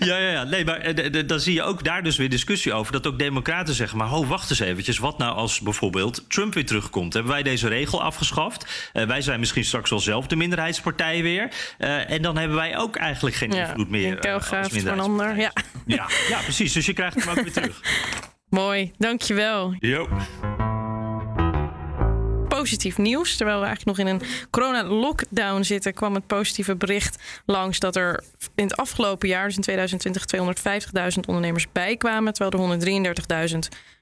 Ja, 0.00 0.16
ja, 0.18 0.30
ja. 0.30 0.44
Nee, 0.44 0.64
maar 0.64 0.76
eh, 0.80 1.22
dan 1.26 1.40
zie 1.40 1.54
je 1.54 1.62
ook 1.62 1.84
daar 1.84 2.02
dus 2.02 2.16
weer 2.16 2.28
discussie 2.28 2.72
over. 2.72 2.92
Dat 2.92 3.06
ook 3.06 3.18
democraten 3.18 3.74
zeggen, 3.74 3.98
maar 3.98 4.06
ho, 4.06 4.26
wacht 4.26 4.50
eens 4.50 4.60
eventjes. 4.60 4.98
Wat 4.98 5.18
nou 5.18 5.34
als 5.36 5.60
bijvoorbeeld 5.60 6.24
Trump 6.30 6.54
weer 6.54 6.66
terugkomt? 6.66 7.12
Hebben 7.12 7.32
wij 7.32 7.42
deze 7.42 7.68
regel 7.68 8.02
afgeschaft? 8.02 8.90
Eh, 8.92 9.04
wij 9.06 9.20
zijn 9.20 9.38
misschien 9.40 9.64
straks 9.64 9.90
wel 9.90 9.98
zelf 10.00 10.26
de 10.26 10.36
minderheidspartij 10.36 11.22
weer. 11.22 11.48
Eh, 11.78 12.10
en 12.10 12.22
dan 12.22 12.36
hebben 12.38 12.56
wij 12.56 12.78
ook 12.78 12.96
eigenlijk 12.96 13.36
geen 13.36 13.52
Ja, 13.52 13.66
invloed 13.68 13.90
meer. 13.90 14.16
kuilgraaf 14.18 14.64
als 14.72 14.82
voor 14.82 14.92
een 14.92 15.00
ander. 15.00 15.36
Ja, 15.36 15.52
Ja, 15.86 16.06
ja, 16.28 16.38
precies. 16.42 16.72
Dus 16.72 16.86
je 16.86 16.92
krijgt 16.92 17.24
hem 17.24 17.28
ook 17.28 17.42
weer 17.44 17.52
terug. 17.62 17.80
mooi. 18.48 18.92
Dankjewel. 18.98 19.76
Jo. 19.78 20.08
Positief 22.68 22.98
nieuws. 22.98 23.36
Terwijl 23.36 23.60
we 23.60 23.66
eigenlijk 23.66 23.98
nog 23.98 24.06
in 24.06 24.14
een 24.14 24.48
corona-lockdown 24.50 25.62
zitten, 25.62 25.94
kwam 25.94 26.14
het 26.14 26.26
positieve 26.26 26.76
bericht 26.76 27.22
langs 27.46 27.78
dat 27.78 27.96
er 27.96 28.24
in 28.54 28.64
het 28.64 28.76
afgelopen 28.76 29.28
jaar, 29.28 29.46
dus 29.46 29.56
in 29.56 29.62
2020, 29.62 30.24
250.000 31.14 31.20
ondernemers 31.26 31.72
bijkwamen, 31.72 32.32
terwijl 32.32 32.80
er 32.80 33.50
133.000 33.50 33.58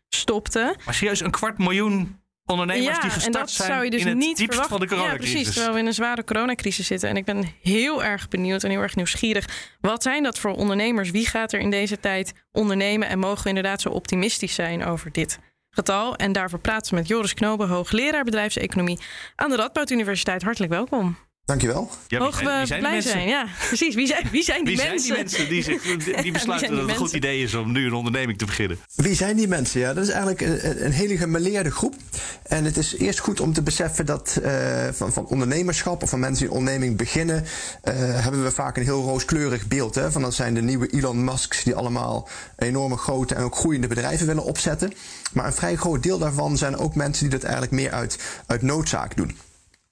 stopten. 0.09 0.77
Maar 0.85 0.95
serieus, 0.95 1.21
een 1.21 1.31
kwart 1.31 1.59
miljoen 1.59 2.21
ondernemers 2.47 2.97
ja, 2.97 3.03
die 3.03 3.11
gestart 3.11 3.35
en 3.35 3.41
dat 3.41 3.51
zijn 3.51 3.69
zou 3.69 3.85
je 3.85 3.91
dus 3.91 4.01
in 4.01 4.07
het 4.07 4.17
niet 4.17 4.37
diepst 4.37 4.59
verwachten. 4.59 4.79
van 4.79 4.89
de 4.89 4.95
ja, 4.95 5.01
coronacrisis. 5.01 5.35
precies. 5.35 5.53
Terwijl 5.53 5.75
we 5.75 5.81
in 5.81 5.87
een 5.87 5.95
zware 5.95 6.25
coronacrisis 6.25 6.87
zitten. 6.87 7.09
En 7.09 7.17
ik 7.17 7.25
ben 7.25 7.53
heel 7.63 8.05
erg 8.05 8.29
benieuwd 8.29 8.65
en 8.65 8.71
heel 8.71 8.81
erg 8.81 8.97
nieuwsgierig. 8.97 9.77
Wat 9.81 10.03
zijn 10.03 10.23
dat 10.23 10.39
voor 10.39 10.51
ondernemers? 10.51 11.11
Wie 11.11 11.27
gaat 11.27 11.53
er 11.53 11.61
in 11.61 11.71
deze 11.71 12.01
tijd 12.01 12.33
ondernemen? 12.53 13.09
En 13.09 13.19
mogen 13.19 13.43
we 13.43 13.49
inderdaad 13.49 13.81
zo 13.81 13.89
optimistisch 13.89 14.55
zijn 14.55 14.85
over 14.85 15.13
dit 15.13 15.39
getal? 15.77 16.17
En 16.17 16.33
daarvoor 16.33 16.59
praten 16.59 16.91
we 16.91 16.99
met 16.99 17.09
Joris 17.09 17.35
Knoben, 17.35 17.69
hoogleraar 17.69 18.25
bedrijfseconomie 18.25 18.99
aan 19.37 19.51
de 19.51 19.57
Radboud 19.57 19.91
Universiteit. 19.91 20.43
Hartelijk 20.43 20.73
welkom. 20.73 21.26
Dankjewel. 21.47 21.91
Ja, 21.91 21.97
wie 22.09 22.19
Mogen 22.19 22.45
zijn- 22.45 22.61
we 22.61 22.67
zijn 22.67 22.69
die 22.69 22.79
blij 22.79 22.91
mensen? 22.93 23.11
zijn? 23.11 23.29
Ja, 23.29 23.47
precies. 23.67 23.95
Wie 23.95 24.07
zijn, 24.07 24.29
wie 24.31 24.43
zijn 24.43 24.65
die 24.65 24.77
Wie 24.77 24.87
mensen? 24.87 25.07
zijn 25.15 25.27
die 25.27 25.39
mensen 25.39 25.49
die, 25.49 25.63
zich, 25.63 26.23
die 26.23 26.33
besluiten 26.39 26.69
die 26.69 26.77
dat 26.79 26.87
het 26.87 26.97
een 26.97 27.03
goed 27.07 27.13
idee 27.15 27.43
is 27.43 27.55
om 27.55 27.73
nu 27.73 27.87
een 27.87 27.93
onderneming 27.93 28.39
te 28.39 28.45
beginnen? 28.45 28.79
Wie 28.95 29.15
zijn 29.15 29.37
die 29.37 29.49
mensen? 29.49 29.81
Ja, 29.81 29.95
dat 29.95 30.05
is 30.05 30.11
eigenlijk 30.11 30.41
een, 30.41 30.85
een 30.85 30.93
hele 30.93 31.17
gemêleerde 31.19 31.71
groep. 31.73 31.95
En 32.43 32.65
het 32.65 32.77
is 32.77 32.97
eerst 32.97 33.19
goed 33.19 33.41
om 33.41 33.53
te 33.53 33.63
beseffen 33.63 34.07
dat 34.07 34.39
eh, 34.43 34.53
van, 34.93 35.13
van 35.13 35.27
ondernemerschap 35.27 36.03
of 36.03 36.11
van 36.11 36.21
mensen 36.21 36.45
die 36.47 36.53
een 36.53 36.59
onderneming 36.59 36.97
beginnen, 36.97 37.45
eh, 37.83 37.95
hebben 37.99 38.43
we 38.43 38.51
vaak 38.51 38.77
een 38.77 38.83
heel 38.85 39.03
rooskleurig 39.03 39.67
beeld. 39.67 39.95
Hè? 39.95 40.13
Van 40.13 40.23
dat 40.23 40.35
zijn 40.35 40.55
de 40.55 40.63
nieuwe 40.63 40.87
Elon 40.87 41.25
Musks 41.25 41.65
die 41.65 41.75
allemaal 41.75 42.29
enorme 42.59 42.97
grote 42.97 43.35
en 43.35 43.43
ook 43.43 43.57
groeiende 43.57 43.87
bedrijven 43.87 44.27
willen 44.27 44.45
opzetten. 44.45 44.93
Maar 45.33 45.47
een 45.47 45.53
vrij 45.53 45.77
groot 45.77 46.03
deel 46.03 46.19
daarvan 46.19 46.57
zijn 46.57 46.77
ook 46.77 46.95
mensen 46.95 47.23
die 47.23 47.33
dat 47.33 47.43
eigenlijk 47.43 47.73
meer 47.73 47.91
uit, 47.93 48.19
uit 48.47 48.63
noodzaak 48.63 49.17
doen. 49.17 49.37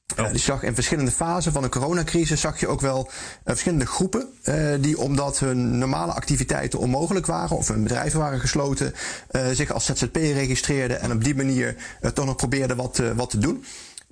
Dus 0.06 0.30
je 0.32 0.38
zag 0.38 0.62
in 0.62 0.74
verschillende 0.74 1.10
fasen 1.10 1.52
van 1.52 1.62
de 1.62 1.68
coronacrisis 1.68 2.40
zag 2.40 2.60
je 2.60 2.68
ook 2.68 2.80
wel 2.80 3.06
eh, 3.08 3.12
verschillende 3.44 3.86
groepen 3.86 4.28
eh, 4.42 4.72
die 4.80 4.98
omdat 4.98 5.38
hun 5.38 5.78
normale 5.78 6.12
activiteiten 6.12 6.78
onmogelijk 6.78 7.26
waren 7.26 7.56
of 7.56 7.68
hun 7.68 7.82
bedrijven 7.82 8.20
waren 8.20 8.40
gesloten, 8.40 8.94
eh, 9.30 9.48
zich 9.48 9.72
als 9.72 9.84
ZZP 9.84 10.16
registreerden 10.16 11.00
en 11.00 11.12
op 11.12 11.24
die 11.24 11.34
manier 11.34 11.76
toch 12.14 12.26
nog 12.26 12.36
probeerden 12.36 12.76
wat, 12.76 13.02
wat 13.16 13.30
te 13.30 13.38
doen. 13.38 13.64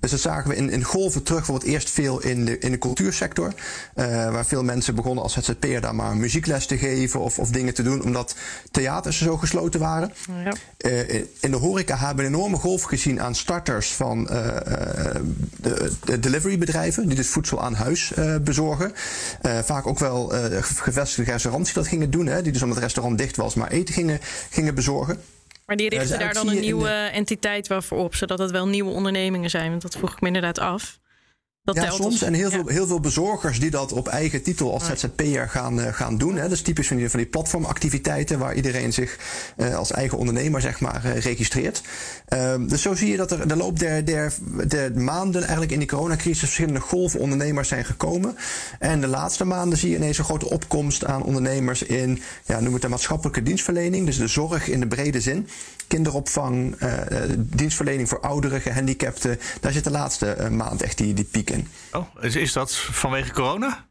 Dus 0.03 0.11
dat 0.11 0.21
zagen 0.21 0.49
we 0.49 0.55
in, 0.55 0.69
in 0.69 0.83
golven 0.83 1.23
terug, 1.23 1.39
bijvoorbeeld 1.39 1.71
eerst 1.71 1.89
veel 1.89 2.21
in 2.21 2.45
de, 2.45 2.59
in 2.59 2.71
de 2.71 2.77
cultuursector. 2.77 3.53
eh, 3.95 4.05
waar 4.31 4.45
veel 4.45 4.63
mensen 4.63 4.95
begonnen 4.95 5.23
als 5.23 5.33
ZZP'er 5.33 5.81
daar 5.81 5.95
maar 5.95 6.17
muziekles 6.17 6.65
te 6.65 6.77
geven 6.77 7.19
of, 7.19 7.39
of 7.39 7.49
dingen 7.49 7.73
te 7.73 7.83
doen, 7.83 8.03
omdat 8.03 8.35
theaters 8.71 9.17
zo 9.17 9.37
gesloten 9.37 9.79
waren. 9.79 10.13
Ja. 10.43 10.53
Eh, 10.77 11.15
in 11.39 11.51
de 11.51 11.57
horeca 11.57 11.97
hebben 11.97 12.15
we 12.25 12.31
een 12.31 12.35
enorme 12.35 12.57
golf 12.57 12.83
gezien 12.83 13.21
aan 13.21 13.35
starters 13.35 13.93
van 13.93 14.29
eh, 14.29 15.15
de, 15.57 15.91
de 16.03 16.19
deliverybedrijven, 16.19 17.07
die 17.07 17.15
dus 17.15 17.27
voedsel 17.27 17.61
aan 17.61 17.73
huis 17.73 18.13
bezorgen. 18.41 18.91
Vaak 19.63 19.87
ook 19.87 19.99
wel 19.99 20.33
gevestigde 20.61 21.31
restaurants 21.31 21.73
die 21.73 21.81
dat 21.81 21.91
gingen 21.91 22.11
doen, 22.11 22.27
hè, 22.27 22.41
die 22.41 22.51
dus 22.51 22.61
omdat 22.61 22.77
het 22.77 22.85
restaurant 22.85 23.17
dicht 23.17 23.35
was, 23.35 23.55
maar 23.55 23.71
eten 23.71 23.93
gingen, 23.93 24.19
gingen 24.49 24.75
bezorgen. 24.75 25.17
Maar 25.65 25.75
die 25.75 25.89
richten 25.89 26.09
dus 26.09 26.17
daar 26.17 26.33
dan 26.33 26.47
een 26.49 26.59
nieuwe 26.59 26.89
entiteit 26.89 27.67
wel 27.67 27.81
voor 27.81 27.97
op, 27.97 28.15
zodat 28.15 28.39
het 28.39 28.51
wel 28.51 28.67
nieuwe 28.67 28.91
ondernemingen 28.91 29.49
zijn. 29.49 29.69
Want 29.69 29.81
dat 29.81 29.95
vroeg 29.97 30.11
ik 30.11 30.21
me 30.21 30.27
inderdaad 30.27 30.59
af. 30.59 30.99
Dat 31.63 31.75
ja, 31.75 31.89
soms. 31.89 32.05
als- 32.05 32.21
En 32.21 32.33
heel, 32.33 32.49
ja. 32.49 32.55
veel, 32.55 32.67
heel 32.67 32.87
veel 32.87 32.99
bezorgers 32.99 33.59
die 33.59 33.69
dat 33.69 33.91
op 33.91 34.07
eigen 34.07 34.43
titel 34.43 34.73
als 34.73 34.85
ZZP'er 34.85 35.49
gaan, 35.49 35.81
eh, 35.81 35.93
gaan 35.93 36.17
doen. 36.17 36.35
Hè. 36.35 36.41
Dat 36.41 36.51
is 36.51 36.61
typisch 36.61 36.87
van 36.87 36.97
die, 36.97 37.09
van 37.09 37.19
die 37.19 37.29
platformactiviteiten 37.29 38.39
waar 38.39 38.55
iedereen 38.55 38.93
zich 38.93 39.17
eh, 39.57 39.75
als 39.75 39.91
eigen 39.91 40.17
ondernemer 40.17 40.61
zeg 40.61 40.79
maar, 40.79 41.05
eh, 41.05 41.17
registreert. 41.19 41.81
Ehm, 42.27 42.67
dus 42.67 42.81
zo 42.81 42.95
zie 42.95 43.09
je 43.11 43.17
dat 43.17 43.31
er 43.31 43.47
de 43.47 43.55
loop 43.55 43.79
der, 43.79 44.05
der, 44.05 44.33
der 44.67 45.01
maanden 45.01 45.41
eigenlijk 45.41 45.71
in 45.71 45.79
die 45.79 45.87
coronacrisis 45.87 46.39
verschillende 46.39 46.79
golven 46.79 47.19
ondernemers 47.19 47.67
zijn 47.67 47.85
gekomen. 47.85 48.35
En 48.79 49.01
de 49.01 49.07
laatste 49.07 49.45
maanden 49.45 49.77
zie 49.77 49.89
je 49.89 49.95
ineens 49.95 50.17
een 50.17 50.23
grote 50.25 50.49
opkomst 50.49 51.05
aan 51.05 51.23
ondernemers 51.23 51.83
in, 51.83 52.21
ja, 52.45 52.59
noem 52.59 52.73
het 52.73 52.81
de 52.81 52.89
maatschappelijke 52.89 53.43
dienstverlening. 53.43 54.05
Dus 54.05 54.17
de 54.17 54.27
zorg 54.27 54.67
in 54.69 54.79
de 54.79 54.87
brede 54.87 55.21
zin. 55.21 55.47
Kinderopvang, 55.87 56.75
dienstverlening 57.37 58.09
voor 58.09 58.19
ouderen, 58.19 58.61
gehandicapten. 58.61 59.39
Daar 59.61 59.71
zit 59.71 59.83
de 59.83 59.91
laatste 59.91 60.47
maand 60.51 60.81
echt 60.81 60.97
die, 60.97 61.13
die 61.13 61.23
piek 61.23 61.49
in. 61.53 61.67
Oh, 61.91 62.07
is, 62.21 62.35
is 62.35 62.53
dat 62.53 62.75
vanwege 62.75 63.33
corona? 63.33 63.85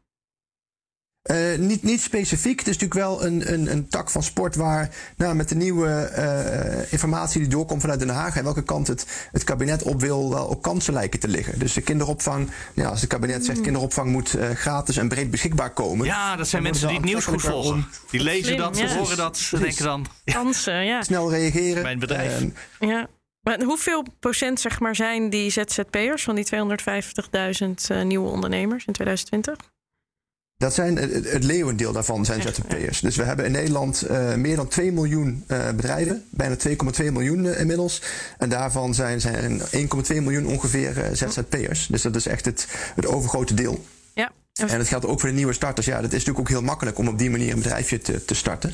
Eh, 1.23 1.57
niet, 1.57 1.83
niet 1.83 2.01
specifiek. 2.01 2.59
Het 2.59 2.67
is 2.67 2.77
natuurlijk 2.77 2.99
wel 2.99 3.25
een, 3.25 3.53
een, 3.53 3.71
een 3.71 3.87
tak 3.87 4.09
van 4.09 4.23
sport 4.23 4.55
waar 4.55 4.89
nou, 5.17 5.35
met 5.35 5.49
de 5.49 5.55
nieuwe 5.55 5.89
eh, 5.89 6.91
informatie 6.91 7.39
die 7.39 7.49
doorkomt 7.49 7.81
vanuit 7.81 7.99
Den 7.99 8.09
Haag 8.09 8.35
en 8.35 8.43
welke 8.43 8.63
kant 8.63 8.87
het, 8.87 9.27
het 9.31 9.43
kabinet 9.43 9.83
op 9.83 10.01
wil, 10.01 10.29
wel 10.29 10.49
ook 10.49 10.63
kansen 10.63 10.93
lijken 10.93 11.19
te 11.19 11.27
liggen. 11.27 11.59
Dus 11.59 11.73
de 11.73 11.81
kinderopvang, 11.81 12.49
ja, 12.73 12.89
als 12.89 13.01
het 13.01 13.09
kabinet 13.09 13.45
zegt 13.45 13.61
kinderopvang 13.61 14.11
moet 14.11 14.33
eh, 14.33 14.49
dan 14.49 14.97
en 14.97 15.07
breed 15.07 15.31
beschikbaar 15.31 15.71
komen. 15.71 16.05
Ja, 16.05 16.35
dat 16.35 16.47
zijn 16.47 16.63
mensen 16.63 16.87
die 16.87 16.97
het 16.97 17.05
nieuws 17.05 17.25
goed 17.25 17.41
volgen. 17.41 17.87
Die 18.09 18.23
lezen 18.23 18.45
Slim, 18.45 18.57
dat, 18.57 18.77
ze 18.77 18.83
ja. 18.83 18.97
horen 18.97 19.17
dat, 19.17 19.37
ze 19.37 19.55
Precies. 19.55 19.77
denken 19.77 19.85
dan... 19.85 20.05
Kansen, 20.35 20.85
ja. 20.85 21.01
snel 21.01 21.31
reageren. 21.31 21.83
Mijn 21.83 21.99
bedrijf. 21.99 22.41
Eh, 22.41 22.89
ja. 22.89 23.07
Maar 23.43 23.61
hoeveel 23.63 24.05
procent 24.19 24.59
zeg 24.59 24.79
maar, 24.79 24.95
zijn 24.95 25.29
die 25.29 25.49
ZZP'ers 25.49 26.23
van 26.23 26.35
die 26.35 26.45
250.000 26.45 27.69
eh, 27.87 28.01
nieuwe 28.01 28.29
ondernemers 28.29 28.85
in 28.85 28.93
2020? 28.93 29.71
Dat 30.57 30.73
zijn 30.73 30.97
het, 30.97 31.43
leeuwendeel 31.43 31.91
daarvan 31.91 32.25
zijn 32.25 32.41
ZZP'ers. 32.41 32.99
Dus 32.99 33.15
we 33.15 33.23
hebben 33.23 33.45
in 33.45 33.51
Nederland 33.51 34.01
eh, 34.01 34.35
meer 34.35 34.55
dan 34.55 34.67
2 34.67 34.91
miljoen 34.91 35.43
eh, 35.47 35.71
bedrijven. 35.71 36.25
Bijna 36.29 36.55
2,2 36.67 36.75
miljoen 37.11 37.45
inmiddels. 37.45 38.01
En 38.37 38.49
daarvan 38.49 38.93
zijn, 38.93 39.21
zijn 39.21 39.59
1,2 39.59 39.65
miljoen 40.07 40.45
ongeveer 40.45 41.09
ZZP'ers. 41.13 41.87
Dus 41.87 42.01
dat 42.01 42.15
is 42.15 42.25
echt 42.25 42.45
het, 42.45 42.67
het 42.95 43.05
overgrote 43.05 43.53
deel. 43.53 43.85
Ja. 44.13 44.31
En 44.53 44.77
dat 44.77 44.87
geldt 44.87 45.05
ook 45.05 45.19
voor 45.19 45.29
de 45.29 45.35
nieuwe 45.35 45.53
starters. 45.53 45.85
Ja, 45.85 45.95
dat 45.95 46.05
is 46.05 46.11
natuurlijk 46.11 46.39
ook 46.39 46.49
heel 46.49 46.61
makkelijk 46.61 46.97
om 46.97 47.07
op 47.07 47.17
die 47.17 47.29
manier 47.29 47.51
een 47.51 47.61
bedrijfje 47.61 47.97
te, 47.97 48.25
te 48.25 48.35
starten. 48.35 48.73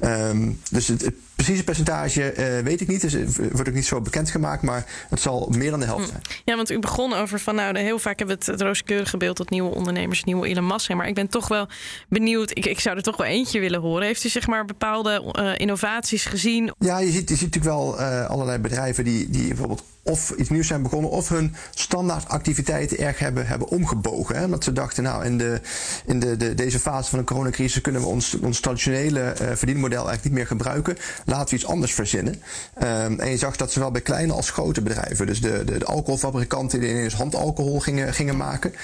Ehm, 0.00 0.50
dus 0.70 0.88
het, 0.88 1.00
het 1.00 1.14
precieze 1.34 1.64
percentage 1.64 2.32
eh, 2.32 2.64
weet 2.64 2.80
ik 2.80 2.88
niet. 2.88 3.00
Dus 3.00 3.12
het 3.12 3.36
wordt 3.36 3.68
ook 3.68 3.74
niet 3.74 3.86
zo 3.86 4.00
bekendgemaakt. 4.00 4.62
Maar 4.62 4.86
het 5.08 5.20
zal 5.20 5.52
meer 5.56 5.70
dan 5.70 5.80
de 5.80 5.86
helft 5.86 6.08
zijn. 6.08 6.20
Ja, 6.44 6.56
want 6.56 6.70
u 6.70 6.78
begon 6.78 7.12
over 7.12 7.40
van 7.40 7.54
nou, 7.54 7.78
heel 7.78 7.98
vaak 7.98 8.18
hebben 8.18 8.36
we 8.36 8.44
het, 8.44 8.52
het 8.52 8.68
rooskleurige 8.68 9.16
beeld 9.16 9.36
dat 9.36 9.50
nieuwe 9.50 9.74
ondernemers, 9.74 10.24
nieuwe 10.24 10.46
Elon 10.46 10.66
Musk 10.66 10.84
zijn. 10.84 10.98
Maar 10.98 11.08
ik 11.08 11.14
ben 11.14 11.28
toch 11.28 11.48
wel 11.48 11.68
benieuwd. 12.08 12.50
Ik, 12.50 12.66
ik 12.66 12.80
zou 12.80 12.96
er 12.96 13.02
toch 13.02 13.16
wel 13.16 13.26
eentje 13.26 13.60
willen 13.60 13.80
horen. 13.80 14.06
Heeft 14.06 14.24
u 14.24 14.28
zeg 14.28 14.46
maar 14.46 14.64
bepaalde 14.64 15.32
eh, 15.32 15.52
innovaties 15.56 16.24
gezien? 16.24 16.72
Ja, 16.78 16.98
je 16.98 17.10
ziet, 17.10 17.28
je 17.28 17.36
ziet 17.36 17.54
natuurlijk 17.54 17.76
wel 17.76 17.98
eh, 17.98 18.26
allerlei 18.26 18.58
bedrijven 18.58 19.04
die, 19.04 19.30
die 19.30 19.48
bijvoorbeeld 19.48 19.82
of 20.04 20.30
iets 20.30 20.48
nieuws 20.48 20.66
zijn 20.66 20.82
begonnen... 20.82 21.10
of 21.10 21.28
hun 21.28 21.54
standaard 21.74 22.28
activiteiten 22.28 22.98
erg 22.98 23.18
hebben, 23.18 23.46
hebben 23.46 23.68
omgebogen. 23.68 24.36
Hè? 24.36 24.44
Omdat 24.44 24.64
ze 24.64 24.72
dachten, 24.72 25.02
nou, 25.02 25.13
nou, 25.14 25.26
in, 25.26 25.38
de, 25.38 25.60
in 26.06 26.20
de, 26.20 26.36
de, 26.36 26.54
deze 26.54 26.78
fase 26.78 27.10
van 27.10 27.18
de 27.18 27.24
coronacrisis 27.24 27.80
kunnen 27.80 28.00
we 28.00 28.06
ons, 28.06 28.38
ons 28.40 28.60
traditionele 28.60 29.20
uh, 29.20 29.48
verdienmodel 29.54 29.96
eigenlijk 29.96 30.24
niet 30.24 30.32
meer 30.32 30.46
gebruiken. 30.46 30.96
Laten 31.24 31.48
we 31.48 31.54
iets 31.54 31.66
anders 31.66 31.94
verzinnen. 31.94 32.42
Um, 32.82 33.20
en 33.20 33.30
je 33.30 33.36
zag 33.36 33.56
dat 33.56 33.72
zowel 33.72 33.90
bij 33.90 34.00
kleine 34.00 34.32
als 34.32 34.50
grote 34.50 34.82
bedrijven, 34.82 35.26
dus 35.26 35.40
de, 35.40 35.64
de, 35.64 35.78
de 35.78 35.84
alcoholfabrikanten 35.84 36.80
die 36.80 36.90
ineens 36.90 37.14
handalcohol 37.14 37.80
gingen, 37.80 38.14
gingen 38.14 38.36
maken. 38.36 38.74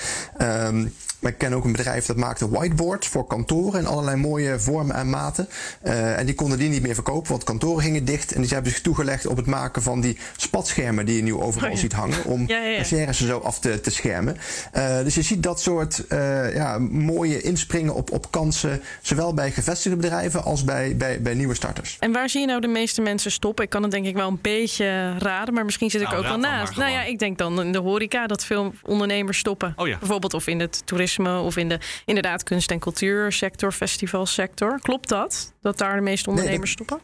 Um, 0.41 0.95
maar 1.21 1.33
ik 1.33 1.39
ken 1.39 1.53
ook 1.53 1.65
een 1.65 1.73
bedrijf 1.73 2.07
dat 2.07 2.17
maakte 2.17 2.49
whiteboards 2.49 3.09
voor 3.09 3.27
kantoren 3.27 3.81
in 3.81 3.87
allerlei 3.87 4.17
mooie 4.17 4.61
vormen 4.61 4.97
en 4.97 5.11
maten. 5.11 5.49
Uh, 5.85 6.19
en 6.19 6.27
die 6.27 6.35
konden 6.35 6.59
die 6.59 6.69
niet 6.69 6.83
meer 6.83 6.95
verkopen, 6.95 7.31
want 7.31 7.45
kantoren 7.45 7.83
gingen 7.83 8.05
dicht. 8.05 8.33
En 8.33 8.41
die 8.41 8.51
hebben 8.51 8.73
zich 8.73 8.81
toegelegd 8.81 9.27
op 9.27 9.37
het 9.37 9.47
maken 9.47 9.83
van 9.83 10.01
die 10.01 10.19
spatschermen 10.37 11.07
die 11.07 11.17
je 11.17 11.23
nu 11.23 11.35
overal 11.35 11.69
oh 11.69 11.75
ja. 11.75 11.81
ziet 11.81 11.93
hangen. 11.93 12.25
Om 12.25 12.45
ja, 12.47 12.63
ja, 12.63 12.85
ja. 12.89 13.13
zo 13.13 13.39
af 13.39 13.59
te, 13.59 13.81
te 13.81 13.91
schermen. 13.91 14.37
Uh, 14.77 14.99
dus 14.99 15.15
je 15.15 15.23
ziet 15.23 15.43
dat 15.43 15.61
soort 15.61 16.05
uh, 16.09 16.55
ja, 16.55 16.79
mooie 16.79 17.41
inspringen 17.41 17.95
op, 17.95 18.13
op 18.13 18.31
kansen. 18.31 18.83
Zowel 19.01 19.35
bij 19.35 19.51
gevestigde 19.51 19.97
bedrijven 19.97 20.45
als 20.45 20.65
bij, 20.65 20.97
bij, 20.97 21.23
bij 21.23 21.35
nieuwe 21.35 21.55
starters. 21.55 21.97
En 22.01 22.13
waar 22.13 22.29
zie 22.29 22.41
je 22.41 22.47
nou 22.47 22.61
de 22.61 22.69
meeste 22.69 23.01
mensen 23.01 23.31
stoppen? 23.31 23.65
Ik 23.65 23.71
kan 23.71 23.83
het 23.83 23.91
denk 23.91 24.07
ik 24.07 24.15
wel 24.15 24.29
een 24.29 24.39
beetje 24.43 25.19
raden, 25.19 25.55
maar 25.55 25.65
misschien 25.65 25.91
zit 25.91 26.01
ik 26.01 26.07
nou, 26.07 26.19
ook 26.19 26.27
wel 26.27 26.39
naast. 26.39 26.77
Nou 26.77 26.91
ja, 26.91 27.03
ik 27.05 27.19
denk 27.19 27.39
dan 27.39 27.61
in 27.61 27.73
de 27.73 27.79
horeca 27.79 28.27
dat 28.27 28.45
veel 28.45 28.75
ondernemers 28.83 29.39
stoppen. 29.39 29.73
Oh, 29.77 29.99
Bijvoorbeeld 29.99 30.35
of 30.35 30.47
in 30.47 30.61
het 30.61 30.83
toerisme 30.85 31.10
of 31.19 31.57
in 31.57 31.69
de 31.69 31.79
inderdaad 32.05 32.43
kunst- 32.43 32.71
en 32.71 32.79
cultuursector, 32.79 33.73
festivalsector. 33.73 34.79
Klopt 34.83 35.09
dat? 35.09 35.53
Dat 35.61 35.79
daar 35.79 35.97
de 35.97 36.03
meeste 36.03 36.31
ondernemers 36.31 36.77
nee, 36.77 36.87
stoppen? 36.87 37.01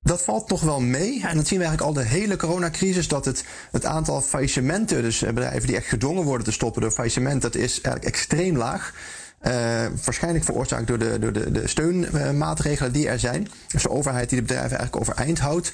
Dat 0.00 0.24
valt 0.24 0.48
toch 0.48 0.60
wel 0.60 0.80
mee. 0.80 1.26
En 1.26 1.36
dat 1.36 1.46
zien 1.46 1.58
we 1.58 1.64
eigenlijk 1.64 1.96
al 1.96 2.02
de 2.02 2.08
hele 2.08 2.36
coronacrisis. 2.36 3.08
Dat 3.08 3.24
het, 3.24 3.44
het 3.70 3.84
aantal 3.84 4.20
faillissementen, 4.20 5.02
dus 5.02 5.18
bedrijven 5.18 5.66
die 5.66 5.76
echt 5.76 5.86
gedwongen 5.86 6.24
worden 6.24 6.46
te 6.46 6.52
stoppen 6.52 6.82
door 6.82 6.90
faillissement, 6.90 7.42
dat 7.42 7.54
is 7.54 7.80
eigenlijk 7.80 8.04
extreem 8.04 8.56
laag. 8.56 8.92
Uh, 9.46 9.52
waarschijnlijk 10.04 10.44
veroorzaakt 10.44 10.86
door 10.86 10.98
de, 10.98 11.18
door 11.18 11.32
de, 11.32 11.50
de 11.50 11.68
steunmaatregelen 11.68 12.92
die 12.92 13.08
er 13.08 13.18
zijn. 13.18 13.48
Dus 13.68 13.82
de 13.82 13.90
overheid 13.90 14.28
die 14.28 14.38
de 14.38 14.44
bedrijven 14.44 14.78
eigenlijk 14.78 15.08
overeind 15.08 15.38
houdt. 15.38 15.72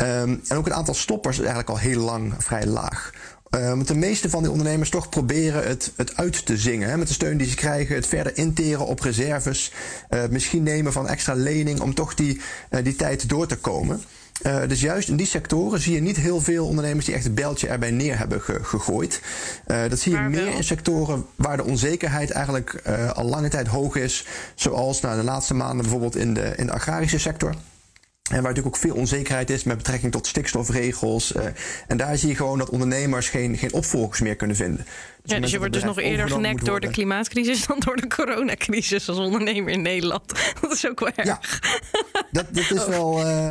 Um, 0.00 0.42
en 0.48 0.56
ook 0.56 0.64
het 0.64 0.74
aantal 0.74 0.94
stoppers 0.94 1.38
is 1.38 1.44
eigenlijk 1.44 1.70
al 1.70 1.78
heel 1.78 2.00
lang 2.00 2.34
vrij 2.38 2.66
laag. 2.66 3.12
Uh, 3.56 3.68
want 3.68 3.88
de 3.88 3.94
meeste 3.94 4.30
van 4.30 4.42
die 4.42 4.50
ondernemers 4.50 4.90
toch 4.90 5.08
proberen 5.08 5.68
het, 5.68 5.92
het 5.96 6.16
uit 6.16 6.46
te 6.46 6.56
zingen. 6.56 6.88
Hè, 6.88 6.96
met 6.96 7.08
de 7.08 7.14
steun 7.14 7.36
die 7.36 7.48
ze 7.48 7.54
krijgen, 7.54 7.94
het 7.94 8.06
verder 8.06 8.36
interen 8.36 8.86
op 8.86 9.00
reserves. 9.00 9.72
Uh, 10.10 10.22
misschien 10.30 10.62
nemen 10.62 10.92
van 10.92 11.08
extra 11.08 11.34
lening 11.34 11.80
om 11.80 11.94
toch 11.94 12.14
die, 12.14 12.40
uh, 12.70 12.84
die 12.84 12.96
tijd 12.96 13.28
door 13.28 13.46
te 13.46 13.56
komen. 13.56 14.00
Uh, 14.46 14.68
dus 14.68 14.80
juist 14.80 15.08
in 15.08 15.16
die 15.16 15.26
sectoren 15.26 15.80
zie 15.80 15.94
je 15.94 16.00
niet 16.00 16.16
heel 16.16 16.40
veel 16.40 16.66
ondernemers 16.66 17.04
die 17.06 17.14
echt 17.14 17.24
het 17.24 17.34
beltje 17.34 17.68
erbij 17.68 17.90
neer 17.90 18.18
hebben 18.18 18.40
ge 18.40 18.58
gegooid. 18.62 19.20
Uh, 19.66 19.88
dat 19.88 19.98
zie 19.98 20.12
je 20.12 20.18
maar 20.18 20.30
meer 20.30 20.44
wel. 20.44 20.56
in 20.56 20.64
sectoren 20.64 21.26
waar 21.34 21.56
de 21.56 21.64
onzekerheid 21.64 22.30
eigenlijk 22.30 22.82
uh, 22.86 23.10
al 23.10 23.24
lange 23.24 23.48
tijd 23.48 23.66
hoog 23.66 23.96
is. 23.96 24.26
Zoals 24.54 25.00
nou, 25.00 25.16
de 25.16 25.24
laatste 25.24 25.54
maanden 25.54 25.82
bijvoorbeeld 25.82 26.16
in 26.16 26.34
de, 26.34 26.52
in 26.56 26.66
de 26.66 26.72
agrarische 26.72 27.18
sector. 27.18 27.54
En 28.30 28.36
waar 28.36 28.52
natuurlijk 28.54 28.76
ook 28.76 28.82
veel 28.82 28.94
onzekerheid 28.94 29.50
is 29.50 29.64
met 29.64 29.76
betrekking 29.76 30.12
tot 30.12 30.26
stikstofregels. 30.26 31.32
Uh, 31.32 31.44
en 31.86 31.96
daar 31.96 32.16
zie 32.16 32.28
je 32.28 32.34
gewoon 32.34 32.58
dat 32.58 32.70
ondernemers 32.70 33.28
geen, 33.28 33.56
geen 33.56 33.72
opvolgers 33.72 34.20
meer 34.20 34.36
kunnen 34.36 34.56
vinden. 34.56 34.86
Dus, 35.22 35.32
ja, 35.32 35.40
dus 35.40 35.50
je 35.50 35.58
wordt 35.58 35.72
dus 35.72 35.84
nog 35.84 35.98
eerder 35.98 36.30
genekt 36.30 36.64
door 36.64 36.80
de 36.80 36.90
klimaatcrisis 36.90 37.66
dan 37.66 37.78
door 37.78 37.96
de 37.96 38.06
coronacrisis 38.06 39.08
als 39.08 39.18
ondernemer 39.18 39.72
in 39.72 39.82
Nederland. 39.82 40.22
Dat 40.60 40.72
is 40.72 40.88
ook 40.88 41.00
wel 41.00 41.10
erg. 41.14 41.26
Ja, 41.26 41.40
dat, 42.30 42.46
dat 42.50 42.70
is 42.70 42.84
oh. 42.84 42.88
wel, 42.88 43.20
uh, 43.20 43.48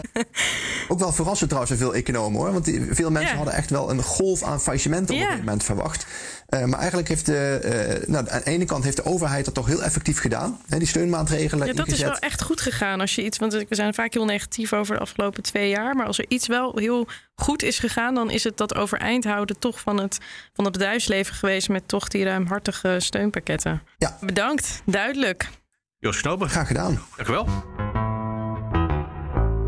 ook 0.88 1.00
wel 1.00 1.12
verrassend 1.12 1.50
trouwens 1.50 1.78
voor 1.78 1.92
veel 1.92 1.96
economen 1.96 2.39
hoor. 2.39 2.52
Want 2.52 2.65
die, 2.65 2.88
veel 2.92 3.12
mensen 3.12 3.32
ja. 3.32 3.38
hadden 3.38 3.54
echt 3.54 3.70
wel 3.70 3.89
een 3.89 4.04
golf 4.04 4.44
aan 4.44 4.62
faillissementen 4.62 5.15
op 5.15 5.22
dit 5.22 5.38
moment 5.38 5.63
verwacht. 5.63 6.06
Uh, 6.50 6.66
maar 6.66 6.80
eigenlijk 6.80 7.08
heeft 7.08 7.26
de, 7.26 8.00
uh, 8.02 8.08
nou, 8.08 8.30
aan 8.30 8.42
de 8.44 8.50
ene 8.52 8.66
kant 8.66 8.84
heeft 8.84 8.96
de 8.96 9.06
overheid 9.06 9.46
dat 9.46 9.54
toch 9.54 9.68
heel 9.68 9.84
effectief 9.84 10.20
gedaan. 10.20 10.62
Hè, 10.68 10.78
die 10.78 10.88
steunmaatregelen. 10.88 11.68
Ja, 11.68 11.74
dat 11.74 11.88
ingezet. 11.88 12.06
is 12.06 12.12
wel 12.12 12.30
echt 12.30 12.42
goed 12.42 12.62
gegaan. 12.62 13.00
Als 13.00 13.16
je 13.16 13.24
iets, 13.24 13.38
want 13.38 13.54
we 13.54 13.66
zijn 13.70 13.94
vaak 13.94 14.14
heel 14.14 14.26
negatief 14.26 14.74
over 14.74 14.96
de 14.96 15.02
afgelopen 15.02 15.44
twee 15.44 15.70
jaar. 15.70 15.96
Maar 15.96 16.06
als 16.06 16.18
er 16.18 16.26
iets 16.28 16.48
wel 16.48 16.78
heel 16.78 17.08
goed 17.36 17.64
is 17.64 17.80
gegaan, 17.80 18.14
dan 18.14 18.32
is 18.32 18.44
het 18.44 18.58
dat 18.58 18.76
overeind 18.76 19.24
houden 19.24 19.60
toch 19.60 19.80
van 19.80 20.00
het, 20.00 20.18
van 20.54 20.64
het 20.64 20.74
bedrijfsleven 20.74 21.36
geweest 21.36 21.70
met 21.70 21.88
toch 21.88 22.08
die 22.08 22.24
ruimhartige 22.24 22.96
steunpakketten. 23.00 23.82
Ja. 23.98 24.18
Bedankt, 24.22 24.82
duidelijk. 24.86 25.50
Jos 26.00 26.22
Knober. 26.22 26.50
Graag 26.50 26.68
gedaan. 26.68 27.02
Dank 27.16 27.30
u 27.30 27.32
wel. 27.32 27.46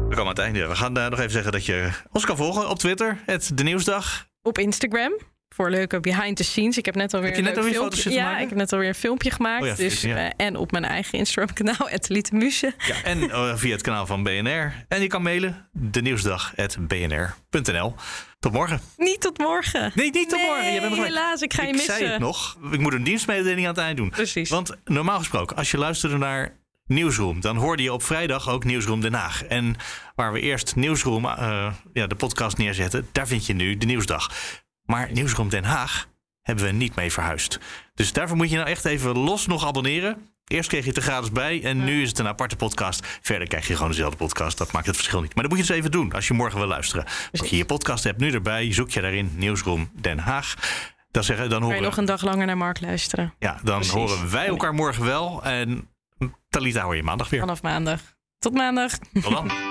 We 0.09 0.17
komen 0.17 0.19
aan 0.19 0.27
het 0.27 0.39
einde. 0.39 0.67
We 0.67 0.75
gaan 0.75 0.97
uh, 0.97 1.07
nog 1.07 1.19
even 1.19 1.31
zeggen 1.31 1.51
dat 1.51 1.65
je 1.65 1.89
ons 2.11 2.25
kan 2.25 2.37
volgen 2.37 2.69
op 2.69 2.79
Twitter, 2.79 3.17
het 3.25 3.51
De 3.53 3.63
Nieuwsdag. 3.63 4.29
Op 4.41 4.57
Instagram, 4.57 5.17
voor 5.55 5.69
leuke 5.69 5.99
behind 5.99 6.37
the 6.37 6.43
scenes. 6.43 6.77
Ik 6.77 6.85
heb 6.85 6.95
net 6.95 7.13
alweer 7.13 7.29
heb 7.29 7.37
je 7.37 7.43
net 7.43 7.57
een 7.57 7.63
alweer 7.63 7.79
foto's 7.79 8.03
Ja, 8.03 8.23
maken? 8.23 8.41
ik 8.41 8.49
heb 8.49 8.57
net 8.57 8.73
alweer 8.73 8.87
een 8.87 8.95
filmpje 8.95 9.31
gemaakt. 9.31 9.61
Oh 9.61 9.67
ja, 9.67 9.75
dus, 9.75 10.01
ja. 10.01 10.25
uh, 10.25 10.29
en 10.37 10.55
op 10.55 10.71
mijn 10.71 10.85
eigen 10.85 11.17
Instagram 11.17 11.53
kanaal, 11.53 11.89
Muse. 12.41 12.73
Ja, 12.87 12.95
en 13.03 13.23
uh, 13.23 13.55
via 13.55 13.71
het 13.71 13.81
kanaal 13.81 14.05
van 14.05 14.23
BNR. 14.23 14.85
En 14.87 15.01
je 15.01 15.07
kan 15.07 15.21
mailen, 15.21 15.69
denieuwsdag.bnr.nl. 15.71 17.95
Tot 18.39 18.51
morgen. 18.51 18.79
Niet 18.97 19.21
tot 19.21 19.37
morgen. 19.37 19.91
Nee, 19.95 20.11
niet 20.11 20.29
tot 20.29 20.39
nee, 20.39 20.47
morgen. 20.47 20.73
Je 20.73 20.81
bent 20.81 20.95
helaas, 20.95 21.41
ik 21.41 21.53
ga 21.53 21.61
je 21.61 21.67
ik 21.67 21.73
missen. 21.73 21.97
zei 21.97 22.09
het 22.09 22.19
nog. 22.19 22.57
Ik 22.71 22.79
moet 22.79 22.93
een 22.93 23.03
dienstmededeling 23.03 23.67
aan 23.67 23.73
het 23.73 23.83
eind 23.83 23.97
doen. 23.97 24.09
Precies. 24.09 24.49
Want 24.49 24.75
normaal 24.85 25.17
gesproken, 25.17 25.57
als 25.57 25.71
je 25.71 25.77
luisterde 25.77 26.17
naar 26.17 26.59
Nieuwsroom, 26.85 27.41
dan 27.41 27.57
hoorde 27.57 27.83
je 27.83 27.93
op 27.93 28.03
vrijdag 28.03 28.49
ook 28.49 28.63
Nieuwsroom 28.63 29.01
Den 29.01 29.13
Haag. 29.13 29.43
En 29.43 29.75
waar 30.15 30.33
we 30.33 30.39
eerst 30.39 30.75
Nieuwsroom, 30.75 31.25
uh, 31.25 31.73
ja, 31.93 32.07
de 32.07 32.15
podcast 32.15 32.57
neerzetten, 32.57 33.07
daar 33.11 33.27
vind 33.27 33.45
je 33.45 33.53
nu 33.53 33.77
de 33.77 33.85
Nieuwsdag. 33.85 34.29
Maar 34.91 35.11
Nieuwsroom 35.11 35.49
Den 35.49 35.63
Haag 35.63 36.07
hebben 36.41 36.65
we 36.65 36.71
niet 36.71 36.95
mee 36.95 37.11
verhuisd. 37.11 37.59
Dus 37.93 38.13
daarvoor 38.13 38.37
moet 38.37 38.49
je 38.49 38.55
nou 38.55 38.67
echt 38.67 38.85
even 38.85 39.17
los 39.17 39.47
nog 39.47 39.65
abonneren. 39.67 40.29
Eerst 40.47 40.69
kreeg 40.69 40.81
je 40.81 40.87
het 40.87 40.97
er 40.97 41.03
gratis 41.03 41.31
bij 41.31 41.63
en 41.63 41.83
nu 41.83 42.01
is 42.01 42.09
het 42.09 42.19
een 42.19 42.27
aparte 42.27 42.55
podcast. 42.55 43.19
Verder 43.21 43.47
krijg 43.47 43.67
je 43.67 43.73
gewoon 43.75 43.89
dezelfde 43.91 44.17
podcast. 44.17 44.57
Dat 44.57 44.71
maakt 44.71 44.85
het 44.85 44.95
verschil 44.95 45.21
niet. 45.21 45.33
Maar 45.33 45.43
dat 45.43 45.51
moet 45.53 45.61
je 45.61 45.67
dus 45.67 45.77
even 45.77 45.91
doen 45.91 46.13
als 46.13 46.27
je 46.27 46.33
morgen 46.33 46.59
wil 46.59 46.67
luisteren. 46.67 47.05
Als 47.31 47.49
je 47.49 47.57
je 47.57 47.65
podcast 47.65 48.03
hebt 48.03 48.19
nu 48.19 48.31
erbij, 48.31 48.73
zoek 48.73 48.89
je 48.89 49.01
daarin 49.01 49.31
Nieuwsroom 49.35 49.89
Den 49.93 50.19
Haag. 50.19 50.55
Dan, 51.11 51.23
zeggen, 51.23 51.49
dan 51.49 51.61
horen 51.61 51.77
je 51.77 51.83
nog 51.83 51.97
een 51.97 52.05
dag 52.05 52.21
langer 52.21 52.45
naar 52.45 52.57
Mark 52.57 52.81
luisteren. 52.81 53.33
Ja, 53.39 53.59
dan 53.63 53.75
Precies. 53.75 53.93
horen 53.93 54.31
wij 54.31 54.47
elkaar 54.47 54.73
morgen 54.73 55.05
wel. 55.05 55.43
En 55.43 55.89
Talita 56.49 56.81
hoor 56.83 56.95
je 56.95 57.03
maandag 57.03 57.29
weer. 57.29 57.39
Vanaf 57.39 57.61
maandag. 57.61 58.01
Tot 58.39 58.53
maandag. 58.53 58.91
Tot 59.13 59.31
dan. 59.31 59.51